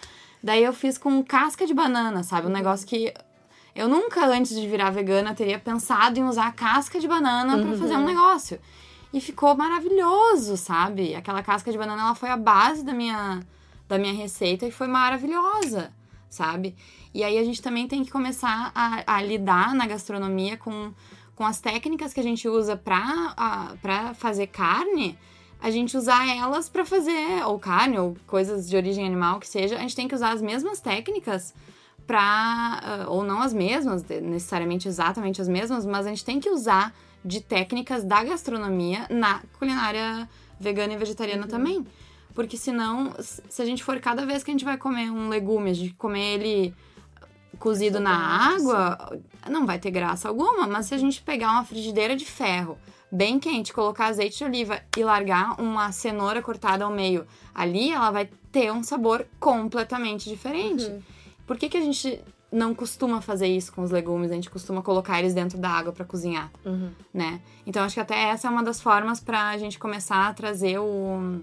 Daí 0.42 0.62
eu 0.62 0.72
fiz 0.72 0.98
com 0.98 1.22
casca 1.24 1.66
de 1.66 1.74
banana, 1.74 2.22
sabe? 2.22 2.46
Um 2.46 2.50
negócio 2.50 2.86
que 2.86 3.12
eu 3.74 3.88
nunca, 3.88 4.26
antes 4.26 4.58
de 4.58 4.66
virar 4.66 4.90
vegana, 4.90 5.34
teria 5.34 5.58
pensado 5.58 6.18
em 6.18 6.24
usar 6.24 6.50
casca 6.52 6.98
de 6.98 7.06
banana 7.06 7.56
uhum. 7.56 7.66
para 7.66 7.78
fazer 7.78 7.96
um 7.96 8.06
negócio. 8.06 8.58
E 9.12 9.20
ficou 9.20 9.54
maravilhoso, 9.54 10.56
sabe? 10.56 11.14
Aquela 11.14 11.42
casca 11.42 11.70
de 11.70 11.76
banana, 11.76 12.02
ela 12.02 12.14
foi 12.14 12.30
a 12.30 12.36
base 12.36 12.82
da 12.82 12.94
minha, 12.94 13.40
da 13.86 13.98
minha 13.98 14.14
receita 14.14 14.66
e 14.66 14.70
foi 14.70 14.86
maravilhosa, 14.86 15.92
sabe? 16.30 16.74
E 17.12 17.22
aí 17.22 17.38
a 17.38 17.44
gente 17.44 17.60
também 17.60 17.86
tem 17.86 18.04
que 18.04 18.10
começar 18.10 18.72
a, 18.74 19.16
a 19.16 19.22
lidar 19.22 19.74
na 19.74 19.86
gastronomia 19.86 20.56
com, 20.56 20.92
com 21.34 21.44
as 21.44 21.60
técnicas 21.60 22.12
que 22.14 22.20
a 22.20 22.22
gente 22.22 22.48
usa 22.48 22.76
para 22.76 24.14
fazer 24.14 24.46
carne, 24.46 25.18
a 25.60 25.70
gente 25.70 25.96
usar 25.96 26.28
elas 26.28 26.68
para 26.68 26.84
fazer 26.84 27.44
ou 27.46 27.58
carne 27.58 27.98
ou 27.98 28.16
coisas 28.26 28.68
de 28.68 28.76
origem 28.76 29.06
animal 29.06 29.40
que 29.40 29.48
seja, 29.48 29.76
a 29.76 29.80
gente 29.80 29.96
tem 29.96 30.06
que 30.06 30.14
usar 30.14 30.32
as 30.32 30.42
mesmas 30.42 30.80
técnicas 30.80 31.54
para 32.06 33.06
uh, 33.06 33.10
ou 33.10 33.24
não 33.24 33.42
as 33.42 33.52
mesmas, 33.52 34.04
necessariamente 34.04 34.86
exatamente 34.86 35.40
as 35.40 35.48
mesmas, 35.48 35.84
mas 35.84 36.06
a 36.06 36.10
gente 36.10 36.24
tem 36.24 36.38
que 36.38 36.48
usar 36.48 36.94
de 37.24 37.40
técnicas 37.40 38.04
da 38.04 38.22
gastronomia 38.22 39.06
na 39.10 39.42
culinária 39.58 40.28
vegana 40.60 40.92
e 40.92 40.96
vegetariana 40.96 41.42
uhum. 41.42 41.48
também. 41.48 41.86
Porque 42.34 42.56
senão, 42.56 43.14
se 43.18 43.62
a 43.62 43.64
gente 43.64 43.82
for 43.82 43.98
cada 43.98 44.24
vez 44.26 44.44
que 44.44 44.50
a 44.50 44.54
gente 44.54 44.64
vai 44.64 44.76
comer 44.76 45.10
um 45.10 45.28
legume, 45.28 45.70
a 45.70 45.74
gente 45.74 45.94
comer 45.94 46.34
ele 46.34 46.74
cozido 47.58 47.98
na 47.98 48.14
água, 48.54 49.18
não 49.50 49.64
vai 49.64 49.78
ter 49.78 49.90
graça 49.90 50.28
alguma. 50.28 50.66
Mas 50.66 50.86
se 50.86 50.94
a 50.94 50.98
gente 50.98 51.22
pegar 51.22 51.50
uma 51.50 51.64
frigideira 51.64 52.14
de 52.14 52.26
ferro 52.26 52.78
bem 53.10 53.38
quente, 53.38 53.72
colocar 53.72 54.06
azeite 54.06 54.38
de 54.38 54.44
oliva 54.44 54.80
e 54.96 55.04
largar 55.04 55.60
uma 55.60 55.92
cenoura 55.92 56.42
cortada 56.42 56.84
ao 56.84 56.90
meio 56.90 57.26
ali, 57.54 57.90
ela 57.90 58.10
vai 58.10 58.28
ter 58.50 58.72
um 58.72 58.82
sabor 58.82 59.26
completamente 59.38 60.28
diferente. 60.28 60.84
Uhum. 60.84 61.02
Por 61.46 61.56
que, 61.56 61.68
que 61.68 61.76
a 61.76 61.80
gente 61.80 62.20
não 62.50 62.74
costuma 62.74 63.20
fazer 63.20 63.48
isso 63.48 63.72
com 63.72 63.82
os 63.82 63.90
legumes, 63.90 64.30
a 64.30 64.34
gente 64.34 64.50
costuma 64.50 64.82
colocar 64.82 65.18
eles 65.18 65.34
dentro 65.34 65.58
da 65.58 65.68
água 65.68 65.92
para 65.92 66.04
cozinhar, 66.04 66.50
uhum. 66.64 66.90
né? 67.12 67.40
Então 67.66 67.84
acho 67.84 67.94
que 67.94 68.00
até 68.00 68.30
essa 68.30 68.48
é 68.48 68.50
uma 68.50 68.62
das 68.62 68.80
formas 68.80 69.20
para 69.20 69.48
a 69.48 69.58
gente 69.58 69.78
começar 69.78 70.28
a 70.28 70.32
trazer 70.32 70.78
o, 70.78 71.40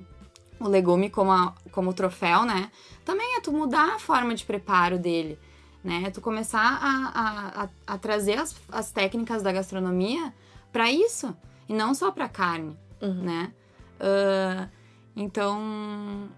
o 0.60 0.67
legume 0.67 1.10
como, 1.10 1.32
a, 1.32 1.54
como 1.71 1.93
troféu, 1.93 2.45
né? 2.45 2.71
Também 3.06 3.38
é 3.38 3.41
tu 3.41 3.52
mudar 3.52 3.95
a 3.95 3.99
forma 3.99 4.34
de 4.34 4.45
preparo 4.45 4.97
dele, 4.97 5.38
né? 5.84 6.04
É 6.06 6.10
tu 6.10 6.21
começar 6.21 6.80
a, 6.82 7.12
a, 7.13 7.63
a, 7.63 7.69
a 7.93 7.97
trazer 7.97 8.39
as, 8.39 8.56
as 8.71 8.91
técnicas 8.91 9.43
da 9.43 9.52
gastronomia 9.52 10.34
para 10.71 10.91
isso 10.91 11.36
e 11.67 11.73
não 11.73 11.93
só 11.93 12.12
para 12.12 12.28
carne, 12.28 12.78
uhum. 13.02 13.23
né? 13.23 13.52
Uh, 13.99 14.69
então, 15.15 16.30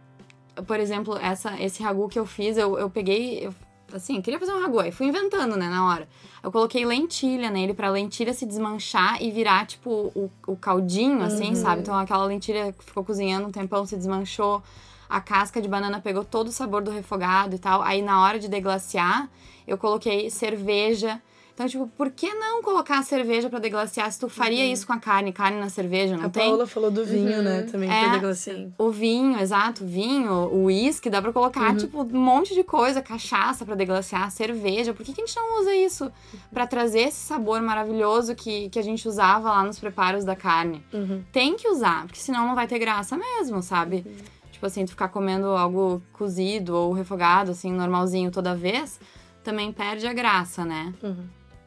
por 0.67 0.79
exemplo, 0.79 1.17
essa, 1.17 1.59
esse 1.61 1.81
ragu 1.81 2.07
que 2.07 2.19
eu 2.19 2.25
fiz, 2.25 2.57
eu, 2.57 2.77
eu 2.77 2.89
peguei, 2.89 3.45
eu 3.45 3.53
assim, 3.93 4.21
queria 4.21 4.39
fazer 4.39 4.51
um 4.51 4.61
ragu, 4.61 4.79
aí 4.79 4.91
fui 4.91 5.07
inventando, 5.07 5.55
né, 5.55 5.69
na 5.69 5.85
hora. 5.87 6.07
Eu 6.43 6.51
coloquei 6.51 6.85
lentilha 6.85 7.49
nele 7.49 7.73
pra 7.73 7.89
lentilha 7.89 8.33
se 8.33 8.45
desmanchar 8.45 9.21
e 9.21 9.31
virar, 9.31 9.65
tipo, 9.65 10.11
o, 10.15 10.29
o 10.45 10.55
caldinho, 10.55 11.21
assim, 11.23 11.49
uhum. 11.49 11.55
sabe? 11.55 11.81
Então 11.81 11.95
aquela 11.97 12.25
lentilha 12.25 12.73
que 12.73 12.83
ficou 12.83 13.03
cozinhando 13.03 13.47
um 13.47 13.51
tempão 13.51 13.85
se 13.85 13.95
desmanchou. 13.95 14.61
A 15.07 15.21
casca 15.21 15.61
de 15.61 15.67
banana 15.67 16.01
pegou 16.01 16.23
todo 16.23 16.47
o 16.47 16.51
sabor 16.51 16.83
do 16.83 16.91
refogado 16.91 17.55
e 17.55 17.59
tal. 17.59 17.81
Aí 17.81 18.01
na 18.01 18.21
hora 18.21 18.39
de 18.39 18.47
deglaciar, 18.47 19.29
eu 19.67 19.77
coloquei 19.77 20.29
cerveja 20.29 21.21
então, 21.55 21.69
tipo, 21.69 21.87
por 21.87 22.11
que 22.11 22.33
não 22.33 22.61
colocar 22.61 22.99
a 22.99 23.01
cerveja 23.01 23.49
para 23.49 23.59
deglaciar 23.59 24.11
se 24.11 24.19
tu 24.19 24.27
faria 24.27 24.65
uhum. 24.65 24.73
isso 24.73 24.85
com 24.85 24.91
a 24.91 24.99
carne, 24.99 25.31
carne 25.31 25.57
na 25.57 25.69
cerveja, 25.69 26.17
não 26.17 26.25
a 26.25 26.29
tem? 26.29 26.43
A 26.43 26.49
Paula 26.49 26.67
falou 26.67 26.91
do 26.91 27.05
vinho, 27.05 27.23
né, 27.23 27.37
uhum. 27.37 27.43
né, 27.43 27.61
também 27.63 27.89
é, 27.89 28.03
pra 28.03 28.11
deglaciar. 28.11 28.67
O 28.77 28.91
vinho, 28.91 29.39
exato, 29.39 29.85
vinho, 29.85 30.33
o 30.33 30.65
uísque, 30.65 31.09
dá 31.09 31.21
para 31.21 31.31
colocar, 31.31 31.71
uhum. 31.71 31.77
tipo, 31.77 32.03
um 32.03 32.19
monte 32.19 32.53
de 32.53 32.61
coisa, 32.61 33.01
cachaça 33.01 33.63
para 33.63 33.73
deglaciar, 33.73 34.29
cerveja. 34.31 34.93
Por 34.93 35.05
que, 35.05 35.13
que 35.13 35.21
a 35.21 35.25
gente 35.25 35.33
não 35.37 35.61
usa 35.61 35.73
isso 35.73 36.11
para 36.51 36.67
trazer 36.67 37.03
esse 37.03 37.25
sabor 37.25 37.61
maravilhoso 37.61 38.35
que, 38.35 38.67
que 38.67 38.77
a 38.77 38.83
gente 38.83 39.07
usava 39.07 39.49
lá 39.49 39.63
nos 39.63 39.79
preparos 39.79 40.25
da 40.25 40.35
carne? 40.35 40.83
Uhum. 40.93 41.23
Tem 41.31 41.55
que 41.55 41.69
usar, 41.69 42.05
porque 42.05 42.19
senão 42.19 42.45
não 42.45 42.55
vai 42.55 42.67
ter 42.67 42.79
graça 42.79 43.15
mesmo, 43.15 43.61
sabe? 43.63 44.03
Uhum. 44.05 44.15
Tipo 44.51 44.65
assim, 44.65 44.83
tu 44.83 44.89
ficar 44.89 45.07
comendo 45.07 45.47
algo 45.47 46.03
cozido 46.11 46.75
ou 46.75 46.91
refogado, 46.91 47.51
assim, 47.51 47.71
normalzinho 47.71 48.29
toda 48.29 48.53
vez, 48.53 48.99
também 49.41 49.71
perde 49.71 50.05
a 50.05 50.11
graça, 50.11 50.65
né? 50.65 50.93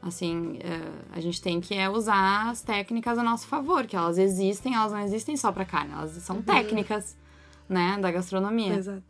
Assim, 0.00 0.58
uh, 0.58 0.98
a 1.12 1.20
gente 1.20 1.42
tem 1.42 1.60
que 1.60 1.74
é, 1.74 1.88
usar 1.88 2.50
as 2.50 2.62
técnicas 2.62 3.18
a 3.18 3.22
nosso 3.22 3.46
favor, 3.46 3.86
que 3.86 3.96
elas 3.96 4.16
existem, 4.16 4.74
elas 4.74 4.92
não 4.92 5.00
existem 5.00 5.36
só 5.36 5.50
para 5.50 5.64
carne, 5.64 5.92
elas 5.92 6.12
são 6.22 6.36
uhum. 6.36 6.42
técnicas, 6.42 7.16
né, 7.68 7.98
da 8.00 8.10
gastronomia. 8.10 8.74
Exato. 8.74 9.02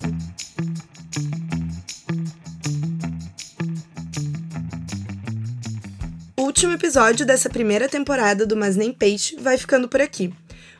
O 6.36 6.42
último 6.42 6.72
episódio 6.72 7.26
dessa 7.26 7.50
primeira 7.50 7.88
temporada 7.88 8.46
do 8.46 8.56
Mas 8.56 8.74
Nem 8.74 8.92
Peixe 8.92 9.36
vai 9.36 9.58
ficando 9.58 9.88
por 9.88 10.00
aqui. 10.00 10.32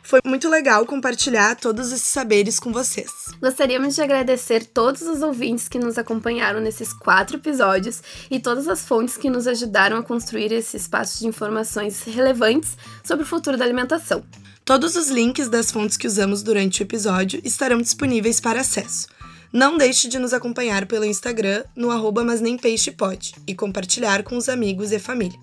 Foi 0.02 0.20
muito 0.24 0.48
legal 0.48 0.86
compartilhar 0.86 1.54
todos 1.54 1.92
esses 1.92 2.08
saberes 2.08 2.58
com 2.58 2.72
vocês. 2.72 3.17
Gostaríamos 3.40 3.94
de 3.94 4.02
agradecer 4.02 4.66
todos 4.66 5.02
os 5.02 5.22
ouvintes 5.22 5.68
que 5.68 5.78
nos 5.78 5.96
acompanharam 5.96 6.60
nesses 6.60 6.92
quatro 6.92 7.36
episódios 7.36 8.02
e 8.28 8.40
todas 8.40 8.66
as 8.66 8.82
fontes 8.82 9.16
que 9.16 9.30
nos 9.30 9.46
ajudaram 9.46 9.96
a 9.96 10.02
construir 10.02 10.52
esse 10.52 10.76
espaço 10.76 11.20
de 11.20 11.28
informações 11.28 12.02
relevantes 12.02 12.76
sobre 13.04 13.24
o 13.24 13.28
futuro 13.28 13.56
da 13.56 13.64
alimentação. 13.64 14.24
Todos 14.64 14.96
os 14.96 15.08
links 15.08 15.48
das 15.48 15.70
fontes 15.70 15.96
que 15.96 16.06
usamos 16.06 16.42
durante 16.42 16.82
o 16.82 16.84
episódio 16.84 17.40
estarão 17.44 17.80
disponíveis 17.80 18.40
para 18.40 18.60
acesso. 18.60 19.06
Não 19.52 19.78
deixe 19.78 20.08
de 20.08 20.18
nos 20.18 20.34
acompanhar 20.34 20.84
pelo 20.86 21.04
Instagram 21.04 21.64
no 21.74 21.90
arroba 21.90 22.24
mas 22.24 22.40
nem 22.40 22.58
peixe 22.58 22.90
pode 22.90 23.34
e 23.46 23.54
compartilhar 23.54 24.22
com 24.24 24.36
os 24.36 24.48
amigos 24.48 24.92
e 24.92 24.98
família. 24.98 25.38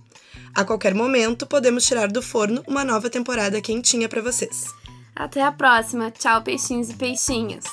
A 0.54 0.64
qualquer 0.64 0.94
momento, 0.94 1.46
podemos 1.48 1.86
tirar 1.86 2.12
do 2.12 2.22
forno 2.22 2.64
uma 2.68 2.84
nova 2.84 3.10
temporada 3.10 3.60
quentinha 3.62 4.08
para 4.08 4.22
vocês. 4.22 4.66
Até 5.16 5.42
a 5.42 5.52
próxima. 5.52 6.12
Tchau, 6.12 6.42
peixinhos 6.42 6.90
e 6.90 6.94
peixinhas. 6.94 7.64